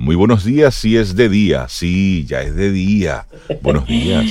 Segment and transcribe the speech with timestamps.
[0.00, 3.26] Muy buenos días, si es de día, sí, ya es de día.
[3.60, 4.24] Buenos días.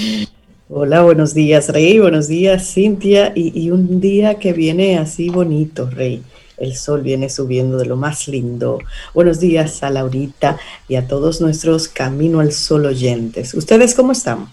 [0.68, 2.00] Hola, buenos días, Rey.
[2.00, 3.34] Buenos días, Cintia.
[3.36, 6.24] Y, un día que viene así bonito, Rey.
[6.58, 8.80] El sol viene subiendo de lo más lindo.
[9.14, 13.54] Buenos días a Laurita y a todos nuestros Camino al Sol oyentes.
[13.54, 14.48] ¿Ustedes cómo están?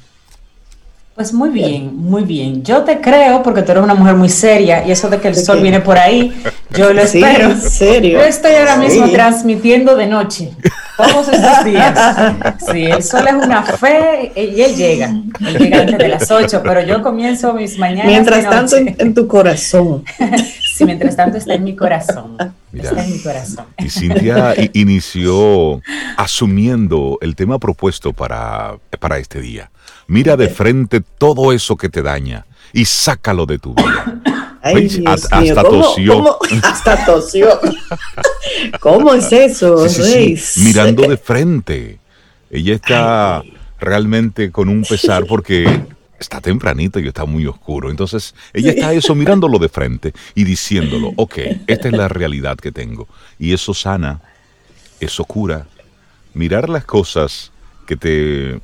[1.15, 2.63] Pues muy bien, muy bien.
[2.63, 5.35] Yo te creo porque tú eres una mujer muy seria y eso de que el
[5.35, 6.31] sol viene por ahí,
[6.77, 7.53] yo lo espero.
[7.53, 8.19] ¿En serio?
[8.19, 10.51] Yo estoy ahora mismo transmitiendo de noche,
[10.97, 11.99] todos estos días.
[12.71, 15.09] Sí, el sol es una fe y él llega.
[15.41, 18.07] Él llega antes de las 8, pero yo comienzo mis mañanas.
[18.07, 20.05] Mientras tanto en, tu corazón.
[20.77, 22.37] Sí, mientras tanto está en mi corazón.
[22.71, 23.65] está en mi corazón.
[23.79, 25.81] Y Cintia inició
[26.19, 29.71] asumiendo el tema propuesto para, para este día.
[30.07, 32.45] Mira de frente todo eso que te daña
[32.75, 34.21] y sácalo de tu vida.
[35.07, 36.39] Hasta, tosió.
[36.63, 37.61] Hasta tosió.
[38.81, 39.87] ¿Cómo es eso,
[40.57, 41.99] Mirando de frente.
[42.51, 43.43] Ella está
[43.79, 45.67] realmente con un pesar porque
[46.19, 47.91] está tempranito y está muy oscuro.
[47.91, 52.73] Entonces, ella está eso mirándolo de frente y diciéndolo, ok, esta es la realidad que
[52.73, 53.09] tengo.
[53.39, 54.21] Y eso sana,
[55.01, 55.67] eso cura.
[56.35, 57.53] Mirar las cosas
[57.87, 58.61] que te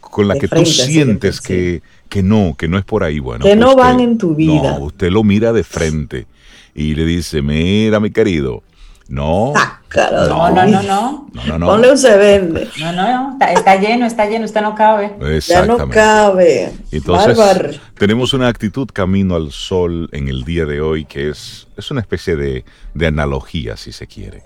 [0.00, 1.80] con la que tú sientes que,
[2.12, 3.42] que, no, que no es por ahí, bueno.
[3.42, 4.76] Que no van en tu vida.
[4.78, 6.26] No, usted lo mira de frente
[6.74, 8.62] y le dice, mira mi querido,
[9.08, 9.54] no.
[9.56, 11.26] no, no, no, no.
[11.32, 12.68] no, no, Ponle un se vende.
[12.78, 15.16] No, no, está, está, lleno, está lleno, usted no cabe.
[15.48, 16.74] Ya no cabe.
[16.90, 21.90] Entonces, tenemos una actitud camino al sol en el día de hoy que es, es
[21.90, 24.42] una especie de, de analogía, si se quiere.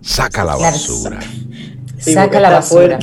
[0.00, 1.18] Saca la basura.
[1.98, 3.00] Saca la basura.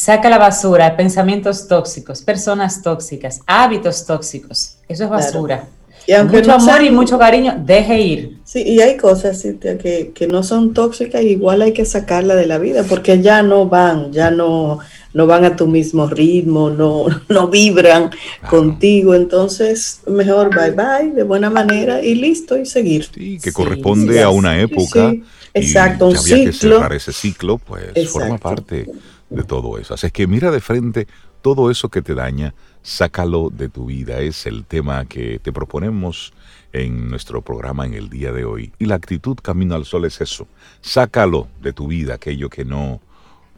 [0.00, 4.76] Saca la basura, pensamientos tóxicos, personas tóxicas, hábitos tóxicos.
[4.88, 5.68] Eso es basura.
[6.06, 8.38] Y aunque mucho amor y mucho cariño, deje ir.
[8.42, 12.56] Sí, y hay cosas que, que no son tóxicas, igual hay que sacarla de la
[12.56, 14.78] vida, porque ya no van, ya no,
[15.12, 18.08] no van a tu mismo ritmo, no, no vibran
[18.48, 23.06] contigo, entonces mejor bye bye, de buena manera y listo y seguir.
[23.14, 25.12] Sí, que corresponde a una época.
[25.52, 28.86] Exacto, un había que cerrar ese ciclo, pues forma parte
[29.30, 29.94] de todo eso.
[29.94, 31.06] Así es que mira de frente
[31.40, 34.20] todo eso que te daña, sácalo de tu vida.
[34.20, 36.32] Es el tema que te proponemos
[36.72, 38.72] en nuestro programa en el día de hoy.
[38.78, 40.46] Y la actitud Camino al Sol es eso.
[40.80, 43.00] Sácalo de tu vida, aquello que no,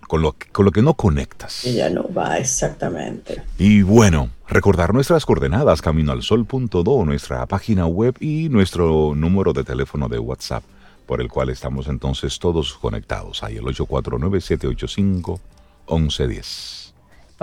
[0.07, 1.63] con lo, con lo que no conectas.
[1.65, 3.43] Ya no va, exactamente.
[3.59, 10.19] Y bueno, recordar nuestras coordenadas, caminoalsol.do, nuestra página web y nuestro número de teléfono de
[10.19, 10.63] WhatsApp,
[11.07, 13.43] por el cual estamos entonces todos conectados.
[13.43, 15.41] Ahí el 849 785
[15.89, 16.83] 1110.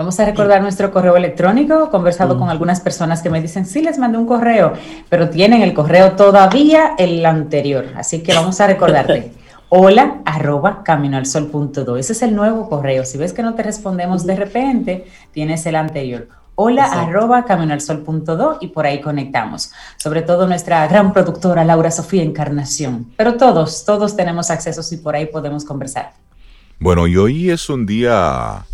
[0.00, 1.84] Vamos a recordar nuestro correo electrónico.
[1.84, 4.72] He conversado con algunas personas que me dicen, sí, les mandé un correo,
[5.10, 7.84] pero tienen el correo todavía el anterior.
[7.94, 9.32] Así que vamos a recordarte.
[9.68, 11.98] Hola arroba caminoalsol.do.
[11.98, 13.04] Ese es el nuevo correo.
[13.04, 16.28] Si ves que no te respondemos de repente, tienes el anterior.
[16.54, 19.70] Hola arroba caminoalsol.do y por ahí conectamos.
[19.98, 23.12] Sobre todo nuestra gran productora Laura Sofía Encarnación.
[23.18, 26.14] Pero todos, todos tenemos acceso y por ahí podemos conversar.
[26.80, 28.64] Bueno, y hoy es un día,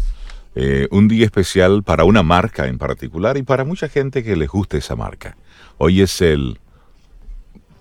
[0.54, 4.46] eh, un día especial para una marca en particular y para mucha gente que le
[4.46, 5.36] gusta esa marca.
[5.78, 6.60] Hoy es el,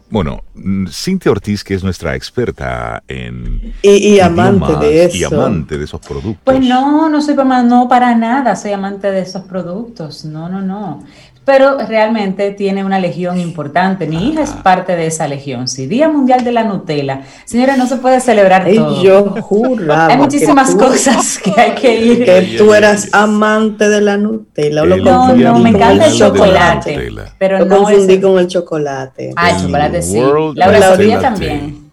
[0.10, 0.42] bueno,
[0.90, 3.76] Cintia Ortiz, que es nuestra experta en...
[3.84, 5.16] Y, amante de eso.
[5.16, 6.42] Y amante de esos productos.
[6.44, 10.26] Pues no, no soy no para nada, soy amante de esos productos.
[10.26, 11.04] No, no, no
[11.46, 14.08] pero realmente tiene una legión importante.
[14.08, 15.68] Mi hija es parte de esa legión.
[15.68, 17.22] Sí, Día Mundial de la Nutella.
[17.46, 19.04] Señora, no se puede celebrar todo.
[19.04, 19.96] Yo juro.
[19.96, 22.26] Hay muchísimas cosas que hay que ir.
[22.26, 24.84] Que tú eras amante de la Nutella.
[24.86, 27.12] no, no, me encanta el chocolate.
[27.38, 29.32] Pero lo no confundí con el chocolate.
[29.36, 30.20] Ah, el chocolate sí.
[30.56, 31.85] La Sofía también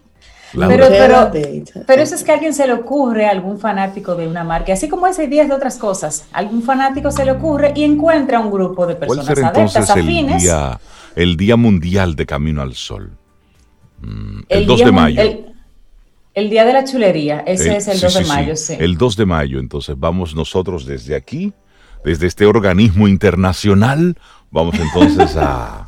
[0.54, 1.30] pero, pero,
[1.86, 4.88] pero eso es que a alguien se le ocurre, algún fanático de una marca, así
[4.88, 8.86] como ese días de otras cosas, algún fanático se le ocurre y encuentra un grupo
[8.86, 10.80] de personas ¿Cuál será entonces El día,
[11.16, 13.12] el día Mundial de Camino al Sol.
[14.00, 15.22] Mm, el, 2 de mayo.
[16.34, 18.76] El, Día de la Chulería, ese es el 2 de mayo, sí.
[18.78, 21.52] El 2 de mayo, entonces vamos nosotros desde aquí,
[22.04, 24.16] desde este organismo internacional,
[24.50, 25.81] vamos entonces a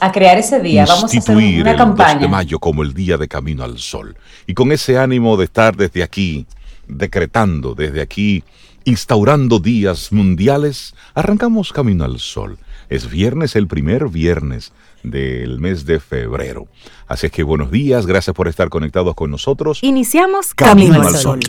[0.00, 0.84] a crear ese día.
[0.86, 2.12] Vamos a hacer una campaña.
[2.12, 4.16] El 2 de mayo como el día de Camino al Sol.
[4.46, 6.46] Y con ese ánimo de estar desde aquí,
[6.86, 8.44] decretando desde aquí,
[8.84, 12.58] instaurando días mundiales, arrancamos Camino al Sol.
[12.90, 14.72] Es viernes, el primer viernes
[15.02, 16.68] del mes de febrero.
[17.06, 19.78] Así es que buenos días, gracias por estar conectados con nosotros.
[19.82, 21.40] Iniciamos Camino, al Sol.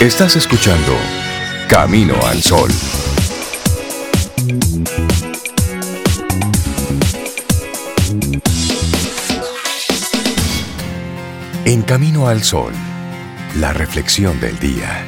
[0.00, 0.96] Estás escuchando
[1.68, 2.70] Camino al Sol.
[11.68, 12.72] En Camino al Sol,
[13.56, 15.04] la reflexión del día.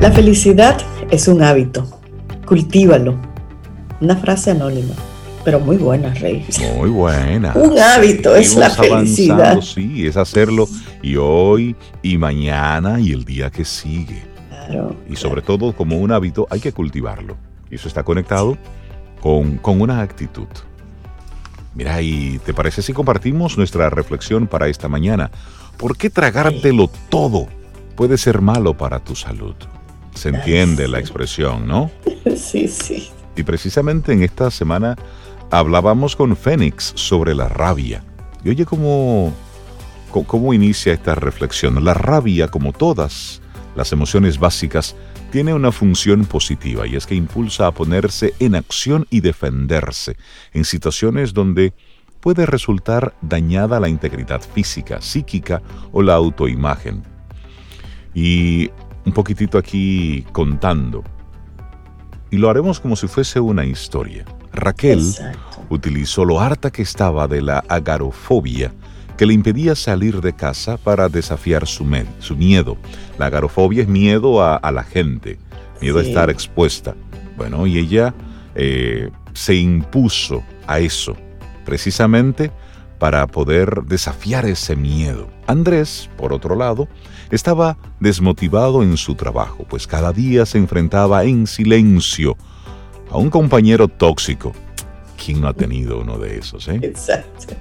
[0.00, 0.80] La felicidad
[1.12, 1.86] es un hábito.
[2.44, 3.14] Cultívalo.
[4.00, 4.96] Una frase anónima
[5.48, 6.44] pero muy buena, Rey.
[6.76, 7.54] Muy buena.
[7.54, 9.58] Un hábito es la felicidad.
[9.62, 10.68] Sí, es hacerlo
[11.02, 14.24] y hoy y mañana y el día que sigue.
[14.50, 14.94] Claro.
[15.08, 17.38] Y sobre todo como un hábito hay que cultivarlo.
[17.70, 18.58] Y eso está conectado
[19.22, 20.48] con, con una actitud.
[21.74, 25.30] Mira, ¿y te parece si compartimos nuestra reflexión para esta mañana?
[25.78, 27.46] ¿Por qué tragártelo todo
[27.96, 29.54] puede ser malo para tu salud?
[30.12, 31.90] Se entiende la expresión, ¿no?
[32.36, 33.08] Sí, sí.
[33.34, 34.96] Y precisamente en esta semana
[35.50, 38.04] hablábamos con Fénix sobre la rabia.
[38.44, 39.32] Y oye cómo,
[40.10, 41.84] cómo inicia esta reflexión.
[41.84, 43.40] La rabia, como todas
[43.74, 44.96] las emociones básicas,
[45.30, 50.16] tiene una función positiva y es que impulsa a ponerse en acción y defenderse
[50.52, 51.74] en situaciones donde
[52.20, 55.62] puede resultar dañada la integridad física, psíquica
[55.92, 57.02] o la autoimagen.
[58.14, 58.70] Y
[59.04, 61.04] un poquitito aquí contando.
[62.30, 64.24] Y lo haremos como si fuese una historia.
[64.52, 65.02] Raquel
[65.68, 68.72] utilizó lo harta que estaba de la agarofobia
[69.18, 71.84] que le impedía salir de casa para desafiar su,
[72.20, 72.78] su miedo.
[73.18, 75.38] La agarofobia es miedo a, la gente,
[75.82, 76.94] miedo a estar expuesta.
[77.36, 78.14] Bueno, y ella
[78.54, 81.16] eh, se impuso a eso,
[81.64, 82.52] precisamente
[83.00, 85.28] para poder desafiar ese miedo.
[85.48, 86.88] Andrés, por otro lado,
[87.30, 92.36] estaba desmotivado en su trabajo, pues cada día se enfrentaba en silencio
[93.10, 94.52] a un compañero tóxico.
[95.22, 96.78] ¿Quién no ha tenido uno de esos, eh?
[96.82, 97.54] Exacto.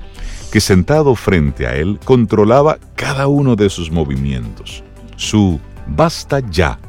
[0.51, 4.83] Que sentado frente a él controlaba cada uno de sus movimientos.
[5.15, 6.79] Su basta ya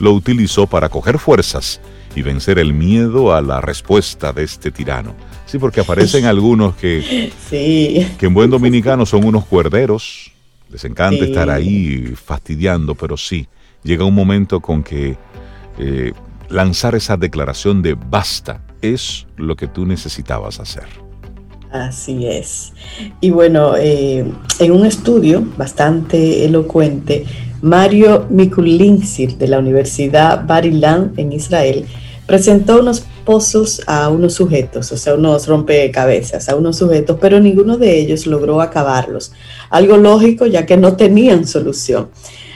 [0.00, 1.80] lo utilizó para coger fuerzas
[2.14, 5.14] y vencer el miedo a la respuesta de este tirano.
[5.44, 8.06] Sí, porque aparecen algunos que, sí.
[8.18, 10.32] que en buen dominicano son unos cuerderos.
[10.70, 13.46] Les encanta estar ahí fastidiando, pero sí,
[13.84, 15.16] llega un momento con que
[15.78, 16.12] eh,
[16.48, 20.84] lanzar esa declaración de basta es lo que tú necesitabas hacer.
[21.72, 22.72] Así es.
[23.20, 24.24] Y bueno, eh,
[24.60, 27.26] en un estudio bastante elocuente,
[27.62, 31.86] Mario Mikulinsir de la Universidad Bar Ilan en Israel
[32.26, 37.76] presentó unos pozos a unos sujetos, o sea, unos rompecabezas a unos sujetos, pero ninguno
[37.76, 39.32] de ellos logró acabarlos.
[39.70, 42.08] Algo lógico ya que no tenían solución.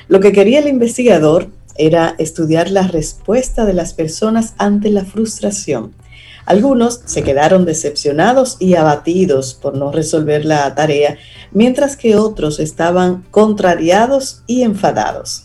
[0.08, 1.48] Lo que quería el investigador
[1.86, 5.94] era estudiar la respuesta de las personas ante la frustración.
[6.44, 11.16] Algunos se quedaron decepcionados y abatidos por no resolver la tarea,
[11.52, 15.44] mientras que otros estaban contrariados y enfadados.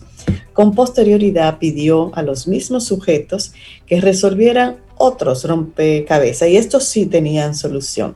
[0.54, 3.54] Con posterioridad pidió a los mismos sujetos
[3.86, 8.16] que resolvieran otros rompecabezas y estos sí tenían solución.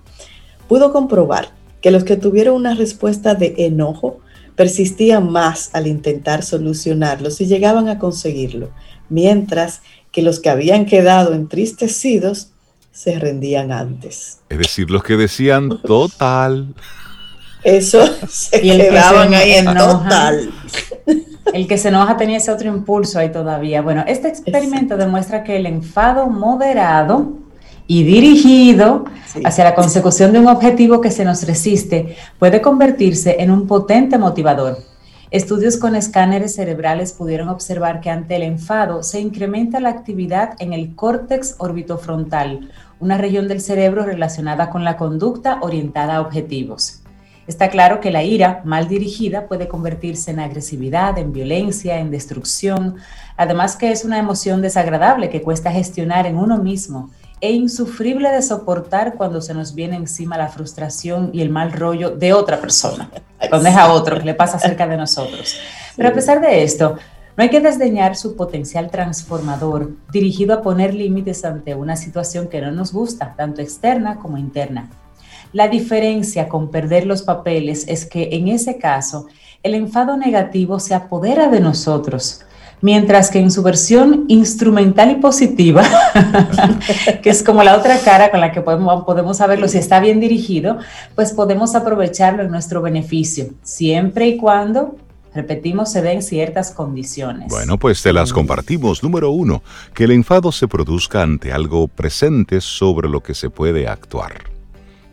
[0.68, 1.52] Pudo comprobar
[1.82, 4.20] que los que tuvieron una respuesta de enojo
[4.60, 8.72] persistían más al intentar solucionarlos y llegaban a conseguirlo,
[9.08, 12.50] mientras que los que habían quedado entristecidos
[12.92, 14.40] se rendían antes.
[14.50, 16.76] Es decir, los que decían total.
[17.64, 20.52] Eso se quedaban ahí en total.
[21.54, 23.82] El que se enoja tenía ese otro impulso ahí todavía.
[23.82, 27.38] Bueno, este experimento demuestra que el enfado moderado
[27.90, 29.06] y dirigido
[29.44, 34.20] hacia la consecución de un objetivo que se nos resiste puede convertirse en un potente
[34.20, 34.78] motivador.
[35.32, 40.74] Estudios con escáneres cerebrales pudieron observar que ante el enfado se incrementa la actividad en
[40.74, 42.70] el córtex orbitofrontal,
[43.00, 47.02] una región del cerebro relacionada con la conducta orientada a objetivos.
[47.48, 52.98] Está claro que la ira mal dirigida puede convertirse en agresividad, en violencia, en destrucción,
[53.36, 57.10] además que es una emoción desagradable que cuesta gestionar en uno mismo
[57.42, 62.12] e insufrible de soportar cuando se nos viene encima la frustración y el mal rollo
[62.12, 63.10] de otra persona,
[63.50, 65.56] cuando es a otro que le pasa cerca de nosotros.
[65.96, 66.98] Pero a pesar de esto,
[67.38, 72.60] no hay que desdeñar su potencial transformador dirigido a poner límites ante una situación que
[72.60, 74.90] no nos gusta, tanto externa como interna.
[75.54, 79.28] La diferencia con perder los papeles es que en ese caso
[79.64, 82.42] el enfado negativo se apodera de nosotros,
[82.82, 85.84] mientras que en su versión instrumental y positiva,
[87.22, 90.20] que es como la otra cara con la que podemos, podemos saberlo si está bien
[90.20, 90.78] dirigido,
[91.16, 94.96] pues podemos aprovecharlo en nuestro beneficio, siempre y cuando
[95.34, 97.50] Repetimos, se den ciertas condiciones.
[97.50, 99.04] Bueno, pues te las compartimos.
[99.04, 99.62] Número uno,
[99.94, 104.50] que el enfado se produzca ante algo presente sobre lo que se puede actuar.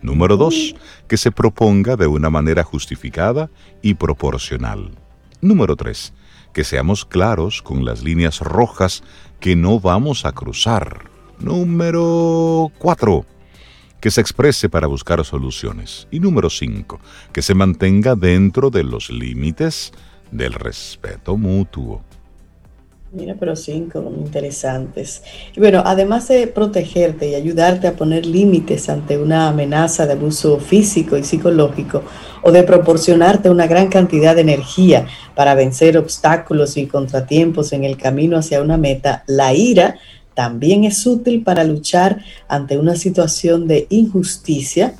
[0.00, 0.74] Número dos,
[1.06, 3.50] que se proponga de una manera justificada
[3.82, 4.92] y proporcional.
[5.40, 6.14] Número tres,
[6.56, 9.02] que seamos claros con las líneas rojas
[9.40, 11.10] que no vamos a cruzar.
[11.38, 13.26] Número cuatro,
[14.00, 16.08] que se exprese para buscar soluciones.
[16.10, 16.98] Y número cinco,
[17.34, 19.92] que se mantenga dentro de los límites
[20.30, 22.05] del respeto mutuo.
[23.12, 25.22] Mira, pero cinco interesantes.
[25.56, 30.58] Y bueno, además de protegerte y ayudarte a poner límites ante una amenaza de abuso
[30.58, 32.02] físico y psicológico,
[32.42, 37.96] o de proporcionarte una gran cantidad de energía para vencer obstáculos y contratiempos en el
[37.96, 39.96] camino hacia una meta, la ira
[40.34, 44.94] también es útil para luchar ante una situación de injusticia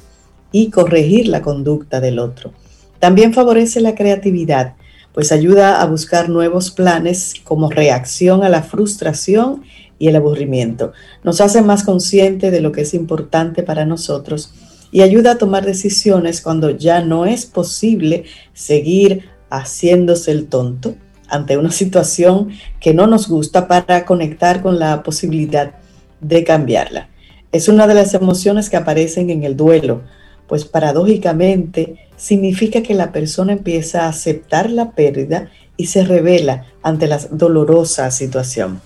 [0.53, 2.53] y corregir la conducta del otro.
[2.99, 4.75] También favorece la creatividad
[5.17, 9.63] pues ayuda a buscar nuevos planes como reacción a la frustración
[9.99, 10.93] y el aburrimiento.
[11.25, 14.53] Nos hace más consciente de lo que es importante para nosotros
[14.93, 20.97] y ayuda a tomar decisiones cuando ya no es posible seguir haciéndose el tonto
[21.29, 25.77] ante una situación que no nos gusta para conectar con la posibilidad
[26.21, 27.09] de cambiarla.
[27.53, 30.03] Es una de las emociones que aparecen en el duelo,
[30.47, 37.07] pues paradójicamente significa que la persona empieza a aceptar la pérdida y se revela ante
[37.07, 38.81] la dolorosa situación.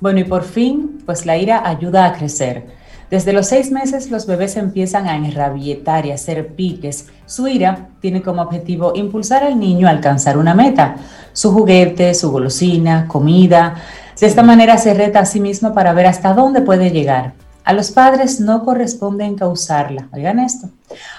[0.00, 2.64] Bueno, y por fin, pues la ira ayuda a crecer.
[3.10, 7.06] Desde los seis meses los bebés empiezan a enrabietar y a hacer piques.
[7.24, 10.96] Su ira tiene como objetivo impulsar al niño a alcanzar una meta,
[11.32, 13.76] su juguete, su golosina, comida.
[14.20, 17.34] De esta manera se reta a sí mismo para ver hasta dónde puede llegar.
[17.66, 20.08] A los padres no corresponde encauzarla.
[20.12, 20.70] Oigan esto.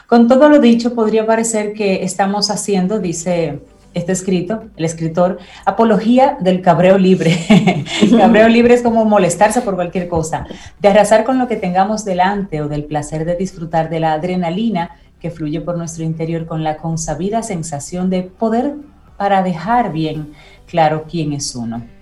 [0.08, 3.60] Con todo lo dicho, podría parecer que estamos haciendo, dice
[3.94, 7.38] este escrito, el escritor, apología del cabreo libre.
[8.18, 10.48] cabreo libre es como molestarse por cualquier cosa,
[10.80, 14.92] de arrasar con lo que tengamos delante o del placer de disfrutar de la adrenalina
[15.20, 18.76] que fluye por nuestro interior con la consabida sensación de poder
[19.18, 20.32] para dejar bien
[20.66, 21.97] claro quién es uno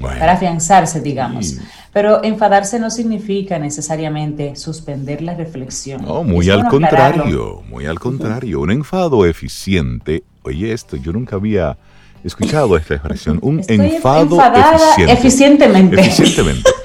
[0.00, 1.58] para afianzarse, digamos.
[1.92, 6.02] Pero enfadarse no significa necesariamente suspender la reflexión.
[6.02, 8.60] No, muy al contrario, muy al contrario.
[8.60, 11.76] Un enfado eficiente, oye esto, yo nunca había
[12.22, 15.12] escuchado esta expresión, un enfado eficiente.
[15.12, 16.00] eficientemente.
[16.00, 16.70] Eficientemente.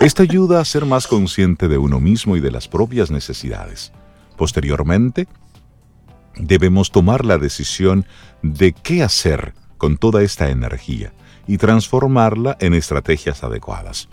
[0.00, 3.90] Esto ayuda a ser más consciente de uno mismo y de las propias necesidades.
[4.36, 5.26] Posteriormente,
[6.36, 8.06] debemos tomar la decisión
[8.42, 11.12] de qué hacer con toda esta energía
[11.48, 14.08] y transformarla en estrategias adecuadas.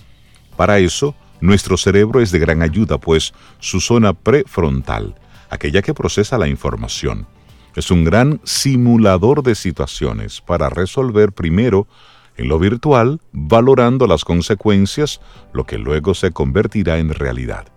[0.58, 5.14] Para eso, nuestro cerebro es de gran ayuda, pues su zona prefrontal,
[5.52, 7.28] aquella que procesa la información,
[7.76, 11.88] es un gran simulador de situaciones para resolver primero
[12.38, 15.22] en lo virtual, valorando las consecuencias,
[15.54, 17.68] lo que luego se convertirá en realidad.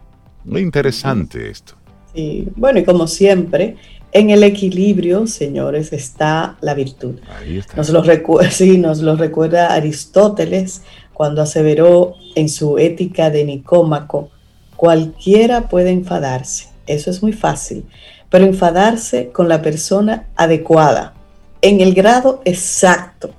[0.45, 1.75] Muy interesante esto.
[2.15, 3.77] Sí, bueno, y como siempre,
[4.13, 7.17] en el equilibrio, señores, está la virtud.
[7.77, 8.03] Nos lo,
[8.51, 14.31] sí, nos lo recuerda Aristóteles cuando aseveró en su ética de Nicómaco,
[14.77, 17.85] cualquiera puede enfadarse, eso es muy fácil,
[18.31, 21.15] pero enfadarse con la persona adecuada,
[21.61, 23.31] en el grado exacto,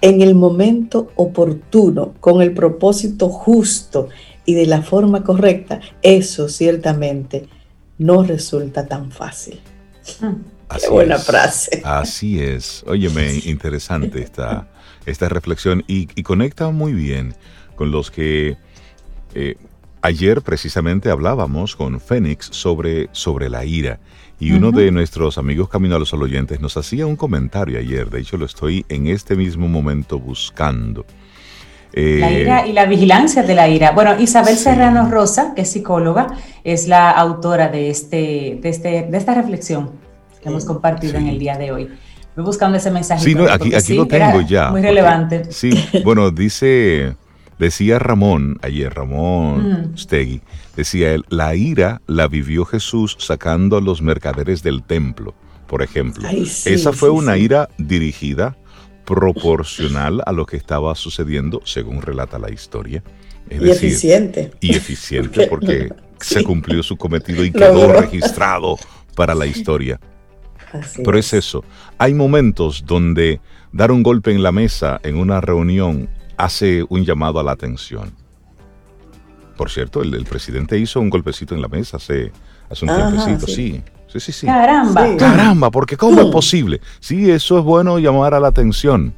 [0.00, 4.08] en el momento oportuno, con el propósito justo
[4.46, 7.48] y de la forma correcta, eso ciertamente
[7.98, 9.60] no resulta tan fácil.
[10.80, 11.82] Qué buena frase.
[11.84, 12.84] Así es.
[12.86, 14.68] Óyeme, interesante esta,
[15.06, 17.34] esta reflexión y, conecta muy bien
[17.76, 18.56] con los que
[19.34, 19.56] eh,
[20.02, 24.00] ayer precisamente hablábamos con Fénix sobre, sobre la ira.
[24.38, 28.20] Y uno de nuestros amigos Camino a los Oyentes nos hacía un comentario ayer, de
[28.20, 31.06] hecho lo estoy en este mismo momento buscando.
[31.92, 33.92] La eh, ira y la vigilancia de la ira.
[33.92, 36.28] Bueno, Isabel Serrano Rosa, que es psicóloga,
[36.64, 39.90] es la autora de, este, de, este, de esta reflexión
[40.42, 41.88] que hemos compartido en el día de hoy.
[42.36, 43.24] Voy buscando ese mensaje.
[43.24, 44.70] Sí, aquí, aquí lo tengo ya.
[44.70, 45.50] Muy relevante.
[45.50, 45.70] Sí,
[46.04, 47.16] bueno, dice,
[47.58, 49.96] decía Ramón, ayer Ramón mm.
[49.96, 50.42] Stegui,
[50.76, 55.34] decía él, la ira la vivió Jesús sacando a los mercaderes del templo,
[55.66, 56.28] por ejemplo.
[56.28, 58.56] Esa fue una ira dirigida
[59.06, 63.02] proporcional a lo que estaba sucediendo, según relata la historia.
[63.48, 64.50] y eficiente.
[64.60, 65.88] Y eficiente porque
[66.20, 68.76] se cumplió su cometido y quedó registrado
[69.14, 69.98] para la historia.
[71.02, 71.32] Pero es.
[71.32, 71.64] eso.
[71.96, 73.40] Hay momentos donde
[73.72, 78.12] dar un golpe en la mesa en una reunión hace un llamado a la atención.
[79.56, 82.30] Por cierto, el, presidente hizo un golpecito en la mesa hace,
[82.68, 83.54] hace un tiempecito, sí.
[83.54, 83.82] sí.
[84.08, 85.16] Sí, sí, Caramba.
[85.16, 86.80] Caramba, porque ¿cómo es posible?
[87.00, 89.14] Sí, eso es bueno llamar a la atención.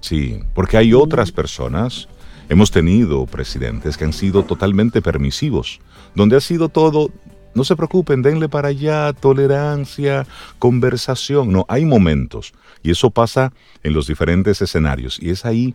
[0.00, 2.08] Sí, porque hay otras personas.
[2.48, 5.80] Hemos tenido presidentes que han sido totalmente permisivos,
[6.14, 7.10] donde ha sido todo
[7.54, 10.26] no se preocupen, denle para allá, tolerancia,
[10.58, 11.52] conversación.
[11.52, 15.74] No, hay momentos y eso pasa en los diferentes escenarios y es ahí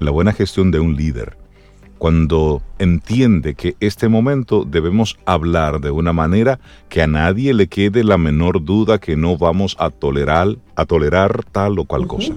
[0.00, 1.36] la buena gestión de un líder.
[2.00, 8.04] Cuando entiende que este momento debemos hablar de una manera que a nadie le quede
[8.04, 12.32] la menor duda que no vamos a tolerar, a tolerar tal o cual cosa.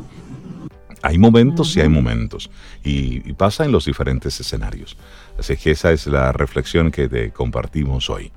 [1.01, 2.51] Hay momentos y hay momentos.
[2.83, 4.97] Y, y, pasa en los diferentes escenarios.
[5.39, 8.33] Así que esa es la reflexión que te compartimos hoy.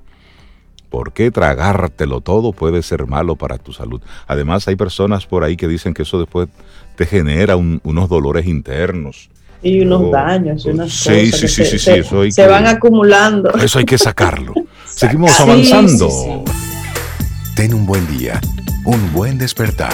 [0.89, 4.01] ¿Por qué tragártelo todo puede ser malo para tu salud?
[4.27, 6.47] Además, hay personas por ahí que dicen que eso después
[6.95, 9.29] te genera unos dolores internos.
[9.61, 12.47] Y unos daños, unas sí, cosas sí, que sí, se, sí, eso hay se que-
[12.47, 13.51] van acumulando.
[13.55, 14.53] Eso hay que sacarlo.
[14.85, 16.09] Seguimos Sí, avanzando.
[16.09, 17.53] sí, sí.
[17.55, 18.39] Ten un buen día,
[18.85, 19.93] un buen despertar.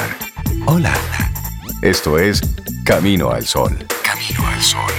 [0.65, 0.93] Hola.
[1.82, 2.41] Esto es
[2.86, 3.77] Camino al Sol.
[4.03, 4.91] Camino al Sol.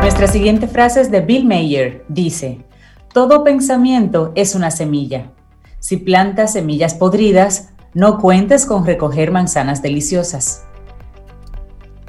[0.00, 2.04] Nuestra siguiente frase es de Bill Mayer.
[2.08, 2.58] Dice,
[3.12, 5.32] todo pensamiento es una semilla.
[5.86, 10.64] Si plantas semillas podridas, no cuentes con recoger manzanas deliciosas.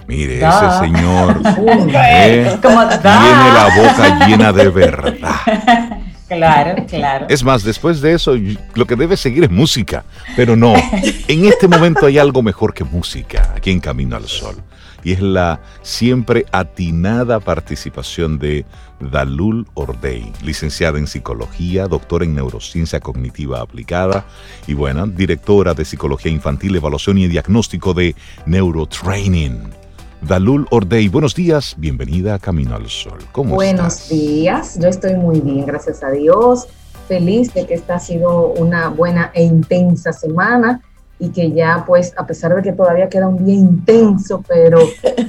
[0.07, 0.79] Mire, Da.
[0.79, 1.39] ese señor
[1.93, 5.13] eh, Como tiene la boca llena de verdad.
[6.27, 7.27] Claro, claro.
[7.29, 8.35] Es más, después de eso,
[8.73, 10.03] lo que debe seguir es música.
[10.35, 14.57] Pero no, en este momento hay algo mejor que música aquí en Camino al Sol.
[15.03, 18.65] Y es la siempre atinada participación de
[18.99, 24.25] Dalul Ordey, licenciada en psicología, doctora en neurociencia cognitiva aplicada
[24.65, 29.69] y, bueno, directora de psicología infantil, evaluación y diagnóstico de neurotraining.
[30.21, 33.19] Dalul Ordey, buenos días, bienvenida a Camino al Sol.
[33.31, 34.09] ¿Cómo Buenos estás?
[34.09, 36.67] días, yo estoy muy bien, gracias a Dios.
[37.07, 40.81] Feliz de que esta ha sido una buena e intensa semana
[41.19, 44.79] y que ya, pues, a pesar de que todavía queda un día intenso, pero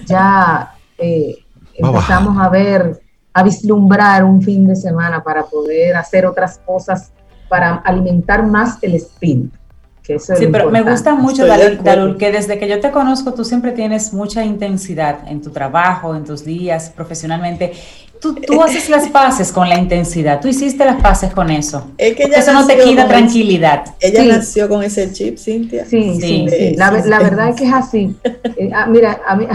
[0.07, 1.37] ya eh,
[1.75, 3.01] empezamos a ver,
[3.33, 7.13] a vislumbrar un fin de semana para poder hacer otras cosas,
[7.49, 9.57] para alimentar más el espíritu.
[10.03, 10.91] Que eso Sí, pero me importante.
[10.91, 11.83] gusta mucho, Dalul.
[11.83, 16.15] Dalul, que desde que yo te conozco, tú siempre tienes mucha intensidad en tu trabajo,
[16.15, 17.73] en tus días, profesionalmente.
[18.21, 21.91] Tú, tú haces las paces con la intensidad, tú hiciste las paces con eso.
[21.99, 23.85] Es que Porque ella eso no te quita tranquilidad.
[24.01, 24.29] Ella Sí.
[24.29, 25.85] nació con ese chip, Cintia.
[25.85, 26.75] Sí, sí, Sí, sí.
[26.77, 28.17] La, verdad es que es así.
[28.57, 29.47] Eh, ah, mira, a mí,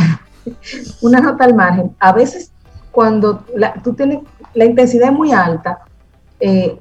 [1.02, 1.96] una nota al margen.
[2.00, 2.52] A veces
[2.92, 4.20] cuando la- tú tienes
[4.54, 5.80] la intensidad es muy alta,
[6.40, 6.78] eh,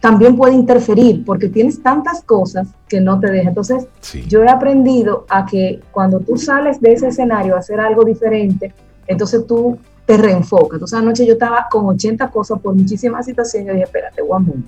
[0.00, 3.48] también puede interferir porque tienes tantas cosas que no te deja.
[3.48, 4.24] Entonces, Sí.
[4.28, 8.72] yo he aprendido a que cuando tú sales de ese escenario a hacer algo diferente,
[9.06, 10.76] entonces tú te reenfocas.
[10.76, 13.66] Entonces anoche yo estaba con 80 cosas por muchísimas situaciones.
[13.68, 14.64] Yo dije, espérate, moment.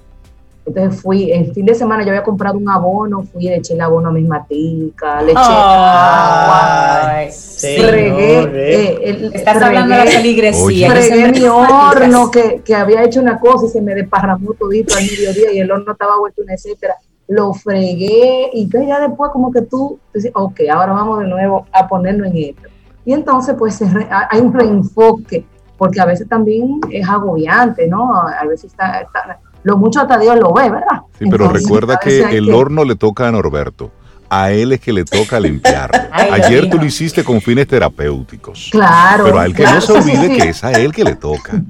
[0.66, 3.81] Entonces fui, el fin de semana yo había comprado un abono, fui, le eché el
[3.81, 8.38] abono a mis maticas, le eché agua, Ay, fregué,
[8.74, 11.00] eh, el- Estás hablando de la feligresía.
[11.00, 15.05] Siempre- mi horno que, que había hecho una cosa y se me desparramó todito al
[15.05, 16.96] mediodía y el horno estaba vuelto una etcétera.
[17.29, 21.66] Lo fregué y entonces ya después como que tú dices, ok, ahora vamos de nuevo
[21.72, 22.68] a ponernos en esto.
[23.10, 25.44] Y entonces pues se re- hay un reenfoque,
[25.76, 28.14] porque a veces también es agobiante, ¿no?
[28.14, 31.00] A veces está, está- lo mucho hasta Dios lo ve, ¿verdad?
[31.18, 33.90] Sí, pero Entonces, recuerda que el horno le toca a Norberto.
[34.32, 35.98] A él es que le toca limpiarlo.
[36.12, 38.68] Ay, Ayer tú lo hiciste con fines terapéuticos.
[38.70, 39.24] Claro.
[39.24, 41.16] Pero a él que claro, no se olvide sí, que es a él que le
[41.16, 41.60] toca.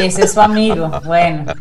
[0.00, 0.88] Ese es su amigo.
[1.04, 1.52] Bueno,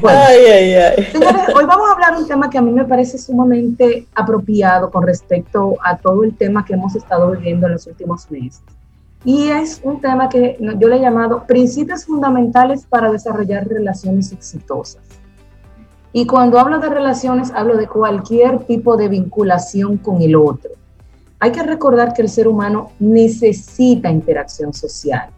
[0.00, 1.04] Bueno, Ay, ay, ay.
[1.12, 4.90] Señores, hoy vamos a hablar de un tema que a mí me parece sumamente apropiado
[4.90, 8.60] con respecto a todo el tema que hemos estado viviendo en los últimos meses.
[9.24, 15.00] Y es un tema que yo le he llamado principios fundamentales para desarrollar relaciones exitosas.
[16.16, 20.70] Y cuando hablo de relaciones, hablo de cualquier tipo de vinculación con el otro.
[21.40, 25.28] Hay que recordar que el ser humano necesita interacción social.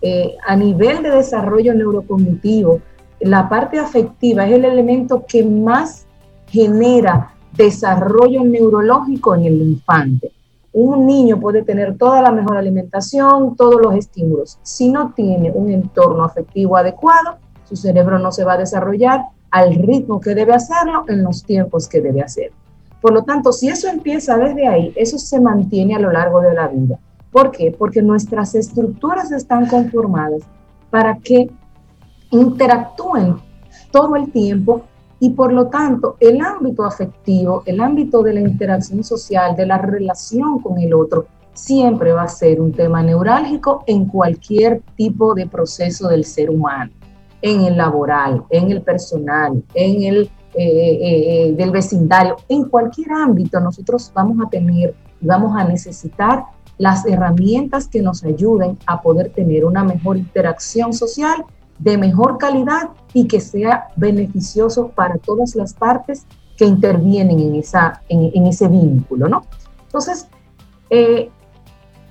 [0.00, 2.78] Eh, a nivel de desarrollo neurocognitivo,
[3.18, 6.06] la parte afectiva es el elemento que más
[6.46, 10.30] genera desarrollo neurológico en el infante.
[10.72, 14.60] Un niño puede tener toda la mejor alimentación, todos los estímulos.
[14.62, 19.74] Si no tiene un entorno afectivo adecuado, su cerebro no se va a desarrollar al
[19.74, 22.52] ritmo que debe hacerlo en los tiempos que debe hacer.
[23.00, 26.54] Por lo tanto, si eso empieza desde ahí, eso se mantiene a lo largo de
[26.54, 26.98] la vida.
[27.30, 27.70] ¿Por qué?
[27.70, 30.42] Porque nuestras estructuras están conformadas
[30.90, 31.50] para que
[32.30, 33.36] interactúen
[33.90, 34.82] todo el tiempo
[35.20, 39.78] y por lo tanto el ámbito afectivo, el ámbito de la interacción social, de la
[39.78, 45.46] relación con el otro, siempre va a ser un tema neurálgico en cualquier tipo de
[45.46, 46.92] proceso del ser humano,
[47.42, 50.98] en el laboral, en el personal, en el eh, eh,
[51.48, 56.44] eh, del vecindario, en cualquier ámbito nosotros vamos a tener y vamos a necesitar
[56.78, 61.44] las herramientas que nos ayuden a poder tener una mejor interacción social
[61.78, 68.02] de mejor calidad y que sea beneficioso para todas las partes que intervienen en, esa,
[68.08, 69.44] en, ese vínculo, ¿no?
[69.84, 70.26] Entonces,
[70.90, 71.30] eh,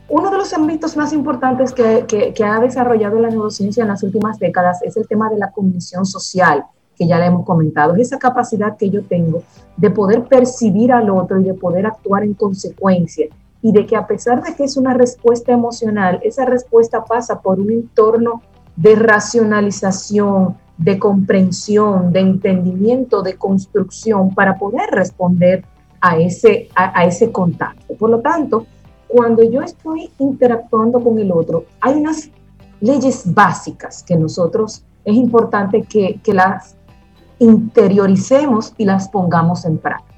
[0.10, 4.39] uno de los ámbitos más importantes que, que, ha desarrollado la neurociencia en las últimas
[4.39, 6.65] décadas es el tema de la cognición social,
[6.96, 9.43] que ya le hemos comentado, es esa capacidad que yo tengo
[9.76, 13.28] de poder percibir al otro y de poder actuar en consecuencia
[13.62, 17.60] y de que a pesar de que es una respuesta emocional, esa respuesta pasa por
[17.60, 18.41] un entorno
[18.76, 25.65] de racionalización, de comprensión, de entendimiento, de construcción para poder responder
[26.00, 27.96] a ese, a, ese contacto.
[27.96, 28.67] Por lo tanto,
[29.08, 32.30] cuando yo estoy interactuando con el otro, hay unas
[32.80, 36.76] leyes básicas que nosotros es importante que, que las
[37.39, 40.15] interioricemos y las pongamos en práctica.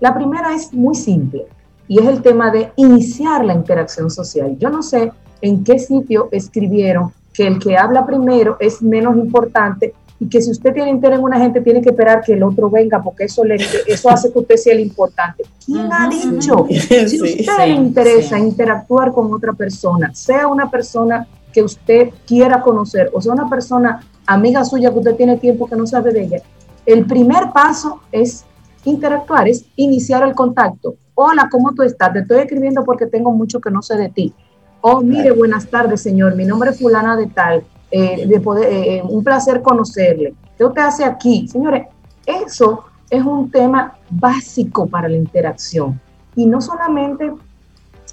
[0.00, 1.46] La primera es muy simple
[1.88, 4.56] y es el tema de iniciar la interacción social.
[4.58, 9.94] Yo no sé en qué sitio escribieron que el que habla primero es menos importante
[10.20, 12.70] y que si usted tiene interés en una gente tiene que esperar que el otro
[12.70, 15.44] venga porque eso le, eso hace que usted sea el importante.
[15.64, 16.66] ¿Quién ha dicho?
[16.68, 23.10] Si usted le interesa interactuar con otra persona, sea una persona que usted quiera conocer
[23.12, 26.42] o sea una persona amiga suya que usted tiene tiempo que no sabe de ella,
[26.86, 28.44] el primer paso es
[28.84, 30.96] interactuar, es iniciar el contacto.
[31.14, 32.12] Hola, ¿cómo tú estás?
[32.12, 34.34] Te estoy escribiendo porque tengo mucho que no sé de ti.
[34.80, 36.34] Oh, mire, buenas tardes, señor.
[36.34, 37.64] Mi nombre es fulana de tal.
[37.96, 40.34] Eh, de poder, eh, eh, un placer conocerle.
[40.58, 41.46] ¿Qué usted hace aquí?
[41.46, 41.86] Señores,
[42.26, 46.00] eso es un tema básico para la interacción.
[46.34, 47.32] Y no solamente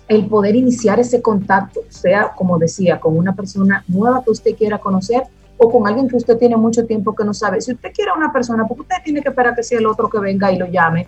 [0.08, 4.78] el poder iniciar ese contacto, sea, como decía, con una persona nueva que usted quiera
[4.78, 5.24] conocer
[5.58, 7.60] o con alguien que usted tiene mucho tiempo que no sabe.
[7.60, 10.08] Si usted quiere a una persona, porque usted tiene que esperar que sea el otro
[10.12, 11.08] que venga y lo llame.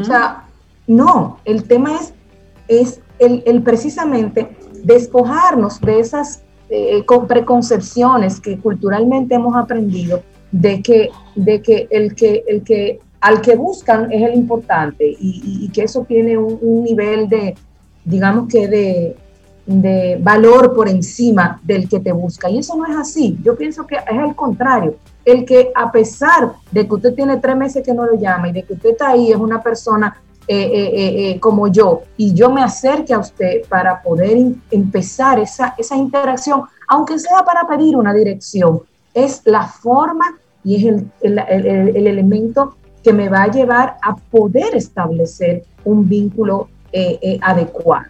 [0.00, 0.48] O sea,
[0.88, 2.12] no, el tema es,
[2.66, 11.10] es el, el precisamente despojarnos de esas eh, preconcepciones que culturalmente hemos aprendido de que,
[11.34, 16.04] de que, el que el que al que buscan es el importante y, que eso
[16.08, 17.54] tiene un, nivel de,
[18.04, 19.16] digamos que de,
[19.66, 22.48] de, valor por encima del que te busca.
[22.48, 23.38] Y eso no es así.
[23.44, 24.96] Yo pienso que es al contrario.
[25.24, 28.52] El que a pesar de que usted tiene tres meses que no lo llama y
[28.52, 30.16] de que usted está ahí, es una persona
[30.52, 34.36] eh, eh, eh, como yo y yo me acerque a usted para poder
[34.72, 38.80] empezar esa, esa interacción, aunque sea para pedir una dirección,
[39.14, 40.24] es la forma
[40.64, 41.38] y es el, el,
[41.94, 46.68] el, elemento que me va a llevar a poder establecer un vínculo
[47.42, 48.06] adecuado.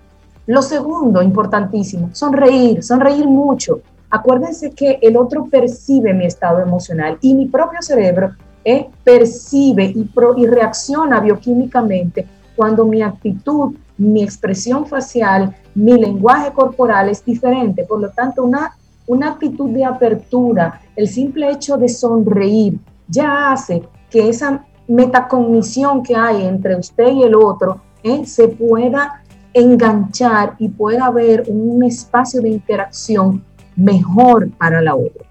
[0.46, 3.82] Lo segundo, importantísimo, sonreír, sonreír mucho.
[4.08, 8.30] Acuérdense que el otro percibe mi estado emocional y mi propio cerebro
[8.64, 17.08] eh, percibe y, y reacciona bioquímicamente cuando mi actitud, mi expresión facial, mi lenguaje corporal
[17.08, 17.84] es diferente.
[17.84, 23.82] Por lo tanto, una, una actitud de apertura, el simple hecho de sonreír, ya hace
[24.10, 29.22] que esa metacognición que hay entre usted y el otro eh, se pueda
[29.54, 33.44] enganchar y pueda haber un espacio de interacción
[33.76, 35.29] mejor para la otra.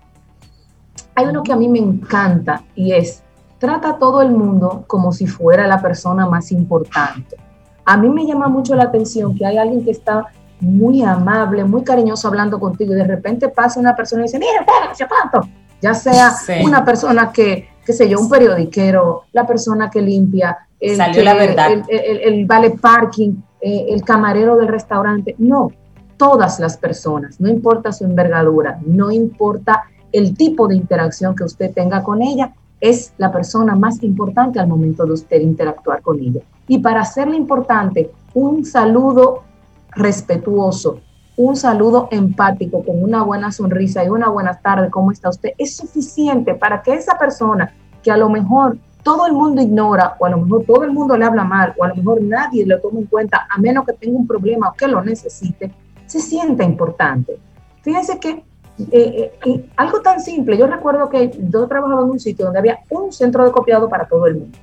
[1.20, 3.24] Hay uno que a mí me encanta y es,
[3.58, 7.36] trata a todo el mundo como si fuera la persona más importante.
[7.84, 10.28] A mí me llama mucho la atención que hay alguien que está
[10.62, 14.66] muy amable, muy cariñoso hablando contigo y de repente pasa una persona y dice, mira,
[14.90, 15.46] usted, cuánto.
[15.82, 20.98] Ya sea una persona que, qué sé yo, un periodiquero, la persona que limpia, el,
[21.00, 21.84] la verdad.
[21.90, 25.36] el, vale parking, eh, el camarero del restaurante.
[25.38, 25.70] No,
[26.16, 31.72] todas las personas, no importa su envergadura, no importa el tipo de interacción que usted
[31.74, 36.42] tenga con ella es la persona más importante al momento de usted interactuar con ella.
[36.68, 39.44] Y para hacerle importante, un saludo
[39.92, 41.00] respetuoso,
[41.36, 45.52] un saludo empático con una buena sonrisa y una buena tarde, ¿cómo está usted?
[45.58, 50.26] Es suficiente para que esa persona que a lo mejor todo el mundo ignora o
[50.26, 52.80] a lo mejor todo el mundo le habla mal o a lo mejor nadie lo
[52.80, 55.72] toma en cuenta a menos que tenga un problema o que lo necesite,
[56.06, 57.40] se sienta importante.
[57.82, 58.44] Fíjense que
[58.92, 62.80] eh, eh, algo tan simple, yo recuerdo que yo trabajaba en un sitio donde había
[62.90, 64.58] un centro de copiado para todo el mundo.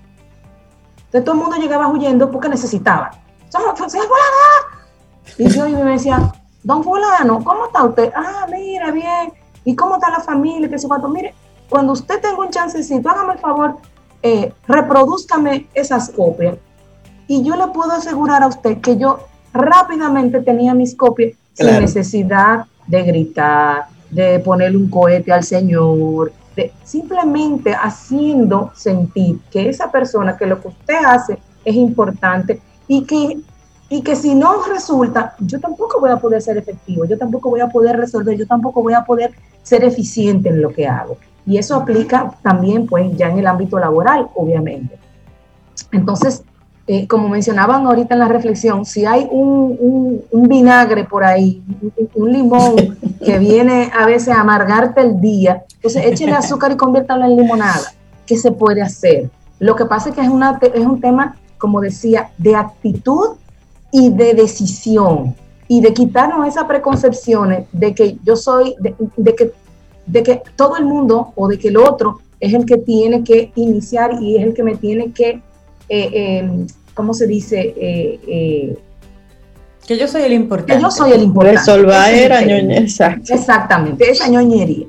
[0.96, 3.10] Entonces todo el mundo llegaba huyendo porque necesitaba.
[5.38, 8.12] Y yo me decía, don fulano, ¿cómo está usted?
[8.14, 9.32] Ah, mira, bien.
[9.64, 10.68] ¿Y cómo está la familia?
[10.68, 11.08] Que se cuánto.
[11.08, 11.34] Mire,
[11.68, 13.76] cuando usted tenga un chancecito, hágame el favor,
[14.22, 16.56] eh, reproduzcame esas copias.
[17.28, 19.20] Y yo le puedo asegurar a usted que yo
[19.52, 26.72] rápidamente tenía mis copias sin necesidad de gritar, de ponerle un cohete al Señor, de
[26.82, 33.38] simplemente haciendo sentir que esa persona, que lo que usted hace es importante y que
[33.88, 37.60] y que si no resulta, yo tampoco voy a poder ser efectivo, yo tampoco voy
[37.60, 41.18] a poder resolver, yo tampoco voy a poder ser eficiente en lo que hago.
[41.46, 44.98] Y eso aplica también, pues, ya en el ámbito laboral, obviamente.
[45.92, 46.42] Entonces,
[46.88, 51.62] eh, como mencionaban ahorita en la reflexión, si hay un, vinagre por ahí,
[52.14, 57.24] un, limón que viene a veces a amargarte el día, entonces échale azúcar y conviértalo
[57.24, 57.92] en limonada.
[58.24, 59.30] ¿Qué se puede hacer?
[59.58, 63.36] Lo que pasa es que es, una, es un tema, como decía, de actitud
[63.90, 65.34] y de decisión
[65.68, 69.52] y de quitarnos esas preconcepciones de que yo soy, de, que,
[70.06, 73.50] de que todo el mundo o de que el otro es el que tiene que
[73.56, 75.42] iniciar y es el que me tiene que,
[76.94, 77.74] ¿cómo se dice?
[77.76, 78.78] Eh,
[79.86, 80.74] que yo soy el importante.
[80.74, 81.58] Que yo soy el importante.
[81.58, 83.20] Resolver era ñoñería.
[83.28, 84.86] Exactamente, esa ñoñería.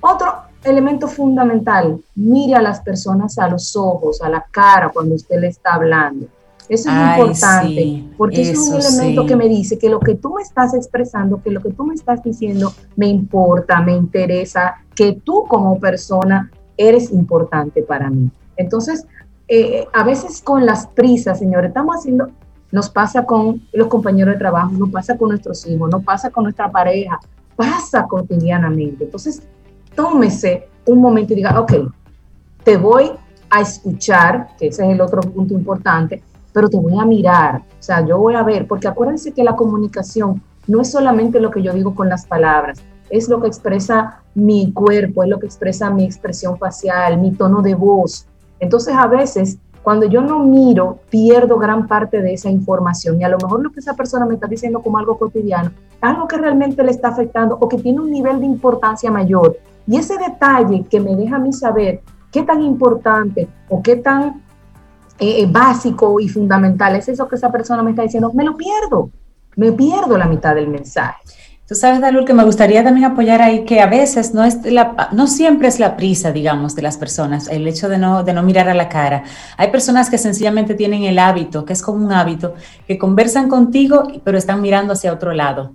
[0.00, 0.34] Otro
[0.64, 5.48] elemento fundamental, mire a las personas a los ojos, a la cara cuando usted le
[5.48, 6.26] está hablando
[6.70, 10.42] eso es importante, porque es un elemento que me dice que lo que tú me
[10.42, 15.46] estás expresando, que lo que tú me estás diciendo me importa, me interesa, que tú
[15.48, 18.30] como persona eres importante para mí.
[18.56, 19.04] Entonces,
[19.52, 22.28] eh, a veces con las prisas, señores, estamos haciendo,
[22.70, 26.44] nos pasa con los compañeros de trabajo, nos pasa con nuestros hijos, nos pasa con
[26.44, 27.18] nuestra pareja,
[27.56, 29.02] pasa cotidianamente.
[29.02, 29.42] Entonces,
[29.96, 31.72] tómese un momento y diga, ok,
[32.62, 33.10] te voy
[33.50, 37.82] a escuchar, que ese es el otro punto importante, pero te voy a mirar, o
[37.82, 41.60] sea, yo voy a ver, porque acuérdense que la comunicación no es solamente lo que
[41.60, 45.90] yo digo con las palabras, es lo que expresa mi cuerpo, es lo que expresa
[45.90, 48.28] mi expresión facial, mi tono de voz.
[48.60, 53.28] Entonces a veces cuando yo no miro, pierdo gran parte de esa información y a
[53.28, 55.70] lo mejor lo que esa persona me está diciendo como algo cotidiano,
[56.02, 59.58] algo que realmente le está afectando o que tiene un nivel de importancia mayor.
[59.86, 64.42] Y ese detalle que me deja a mí saber qué tan importante o qué tan
[65.18, 68.56] eh, eh, básico y fundamental es eso que esa persona me está diciendo, me lo
[68.56, 69.10] pierdo,
[69.56, 71.20] me pierdo la mitad del mensaje.
[71.70, 75.08] Tú sabes, Dalul, que me gustaría también apoyar ahí que a veces no, es la,
[75.12, 78.42] no siempre es la prisa, digamos, de las personas, el hecho de no, de no
[78.42, 79.22] mirar a la cara.
[79.56, 82.54] Hay personas que sencillamente tienen el hábito, que es como un hábito,
[82.88, 85.70] que conversan contigo, pero están mirando hacia otro lado.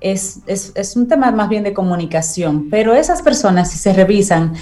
[0.00, 4.54] Es, es, es un tema más bien de comunicación, pero esas personas, si se revisan,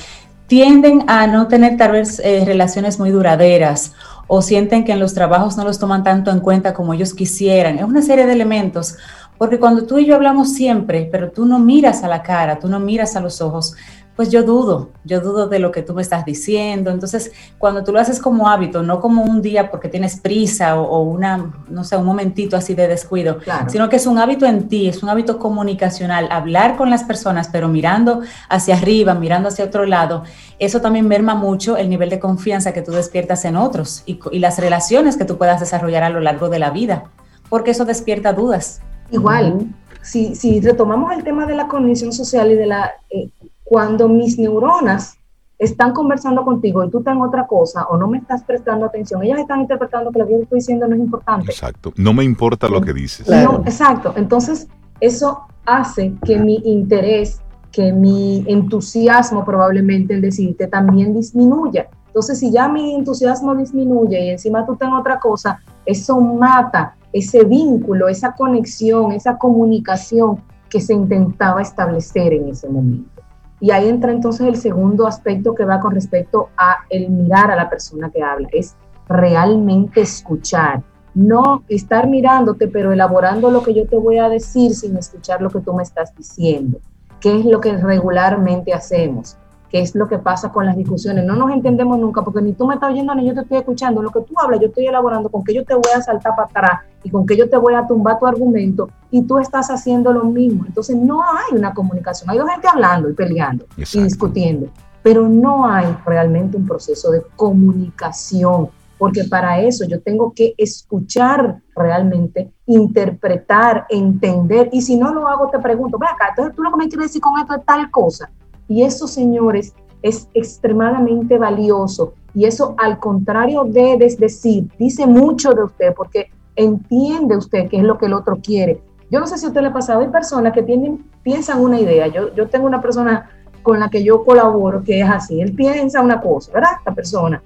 [0.48, 3.92] tienden a no tener tal vez eh, relaciones muy duraderas
[4.26, 7.78] o sienten que en los trabajos no los toman tanto en cuenta como ellos quisieran.
[7.78, 8.96] Es una serie de elementos,
[9.42, 12.68] porque cuando tú y yo hablamos siempre, pero tú no miras a la cara, tú
[12.68, 13.74] no miras a los ojos,
[14.14, 16.92] pues yo dudo, yo dudo de lo que tú me estás diciendo.
[16.92, 21.02] Entonces, cuando tú lo haces como hábito, no como un día porque tienes prisa o,
[21.02, 24.86] una, no sé, un momentito así de descuido, sino que es un hábito en ti,
[24.86, 29.86] es un hábito comunicacional, hablar con las personas, pero mirando hacia arriba, mirando hacia otro
[29.86, 30.22] lado,
[30.60, 34.60] eso también merma mucho el nivel de confianza que tú despiertas en otros y, las
[34.60, 37.10] relaciones que tú puedas desarrollar a lo largo de la vida,
[37.48, 38.82] porque eso despierta dudas.
[39.12, 39.68] Igual,
[40.02, 42.90] si, si retomamos el tema de la cognición social y de la...
[43.10, 43.30] Eh,
[43.64, 45.16] cuando mis neuronas
[45.58, 49.22] están conversando contigo y tú estás en otra cosa o no me estás prestando atención,
[49.22, 51.52] ellas están interpretando que lo que yo estoy diciendo no es importante.
[51.52, 53.28] Exacto, no me importa lo que dices.
[53.64, 54.66] exacto, entonces
[55.00, 61.88] eso hace que mi interés, que mi entusiasmo probablemente en decirte también disminuya.
[62.08, 66.94] Entonces, si ya mi entusiasmo disminuye y encima tú estás en otra cosa, eso mata
[67.12, 73.22] ese vínculo, esa conexión, esa comunicación que se intentaba establecer en ese momento.
[73.60, 77.56] Y ahí entra entonces el segundo aspecto que va con respecto a el mirar a
[77.56, 78.74] la persona que habla, es
[79.08, 80.82] realmente escuchar,
[81.14, 85.50] no estar mirándote, pero elaborando lo que yo te voy a decir sin escuchar lo
[85.50, 86.78] que tú me estás diciendo,
[87.20, 89.36] ¿Qué es lo que regularmente hacemos
[89.72, 91.24] qué es lo que pasa con las discusiones.
[91.24, 94.02] No nos entendemos nunca porque ni tú me estás oyendo ni yo te estoy escuchando.
[94.02, 96.48] Lo que tú hablas, yo estoy elaborando con que yo te voy a saltar para
[96.48, 100.12] atrás y con que yo te voy a tumbar tu argumento y tú estás haciendo
[100.12, 100.66] lo mismo.
[100.66, 102.28] Entonces no hay una comunicación.
[102.28, 104.68] Hay dos gente hablando y peleando y discutiendo,
[105.02, 111.60] pero no hay realmente un proceso de comunicación porque para eso yo tengo que escuchar
[111.74, 116.70] realmente, interpretar, entender, y si no lo hago, te pregunto, ve acá, entonces tú lo
[116.70, 118.30] que me quieres decir con esto es tal cosa,
[118.68, 122.14] y eso, señores, es extremadamente valioso.
[122.34, 127.84] Y eso, al contrario de decir, dice mucho de usted porque entiende usted qué es
[127.84, 128.82] lo que el otro quiere.
[129.10, 131.78] Yo no sé si a usted le ha pasado, hay personas que tienen, piensan una
[131.78, 132.06] idea.
[132.06, 133.30] Yo, yo tengo una persona
[133.62, 135.40] con la que yo colaboro que es así.
[135.40, 136.70] Él piensa una cosa, ¿verdad?
[136.78, 137.42] Esta persona.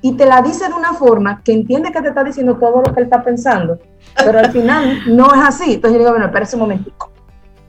[0.00, 2.92] Y te la dice de una forma que entiende que te está diciendo todo lo
[2.92, 3.78] que él está pensando,
[4.14, 5.74] pero al final no es así.
[5.74, 7.10] Entonces yo digo, bueno, espera un momentico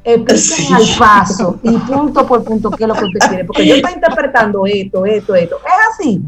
[0.04, 3.76] explíqueme al paso y punto por punto qué es lo que usted quiere, porque yo
[3.76, 5.58] estoy interpretando esto, esto, esto.
[5.58, 6.22] Es así.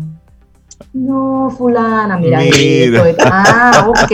[0.93, 3.07] No, fulana, mira, Mira.
[3.09, 4.11] esto, ah, ok.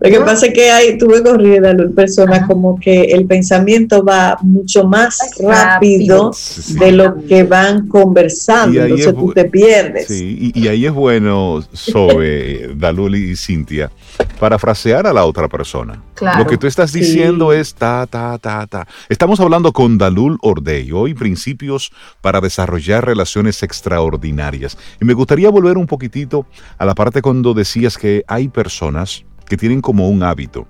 [0.00, 2.46] Lo que pasa es que hay, tuve corrida, Lul, personas Ajá.
[2.46, 6.32] como que el pensamiento va mucho más rápido rápido.
[6.32, 6.74] Sí, sí.
[6.78, 10.06] de lo que van conversando, entonces es tú te pierdes.
[10.06, 13.90] Sí, y, y ahí es bueno, Sobe, Daluli y Cintia,
[14.38, 16.02] parafrasear a la otra persona.
[16.14, 16.40] Claro.
[16.40, 17.00] Lo que tú estás Sí.
[17.00, 18.86] diciendo es ta, ta, ta, ta.
[19.08, 24.76] Estamos hablando con Dalul Ordey, hoy principios para desarrollar relaciones extraordinarias.
[25.00, 26.46] Y me gustaría volver un poquitito
[26.78, 30.66] a la parte cuando decías que hay personas que tienen como un hábito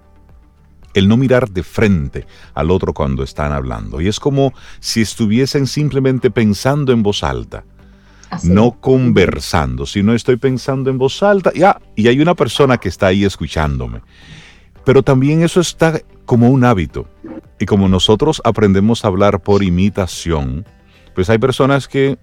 [0.94, 4.00] el no mirar de frente al otro cuando están hablando.
[4.00, 7.64] Y es como si estuviesen simplemente pensando en voz alta
[8.30, 8.48] Así.
[8.48, 13.08] no conversando, sino estoy pensando en voz alta, ya, y hay una persona que está
[13.08, 14.02] ahí escuchándome.
[14.84, 17.06] Pero también eso está como un hábito.
[17.58, 20.64] Y como nosotros aprendemos a hablar por imitación,
[21.14, 22.18] pues hay personas que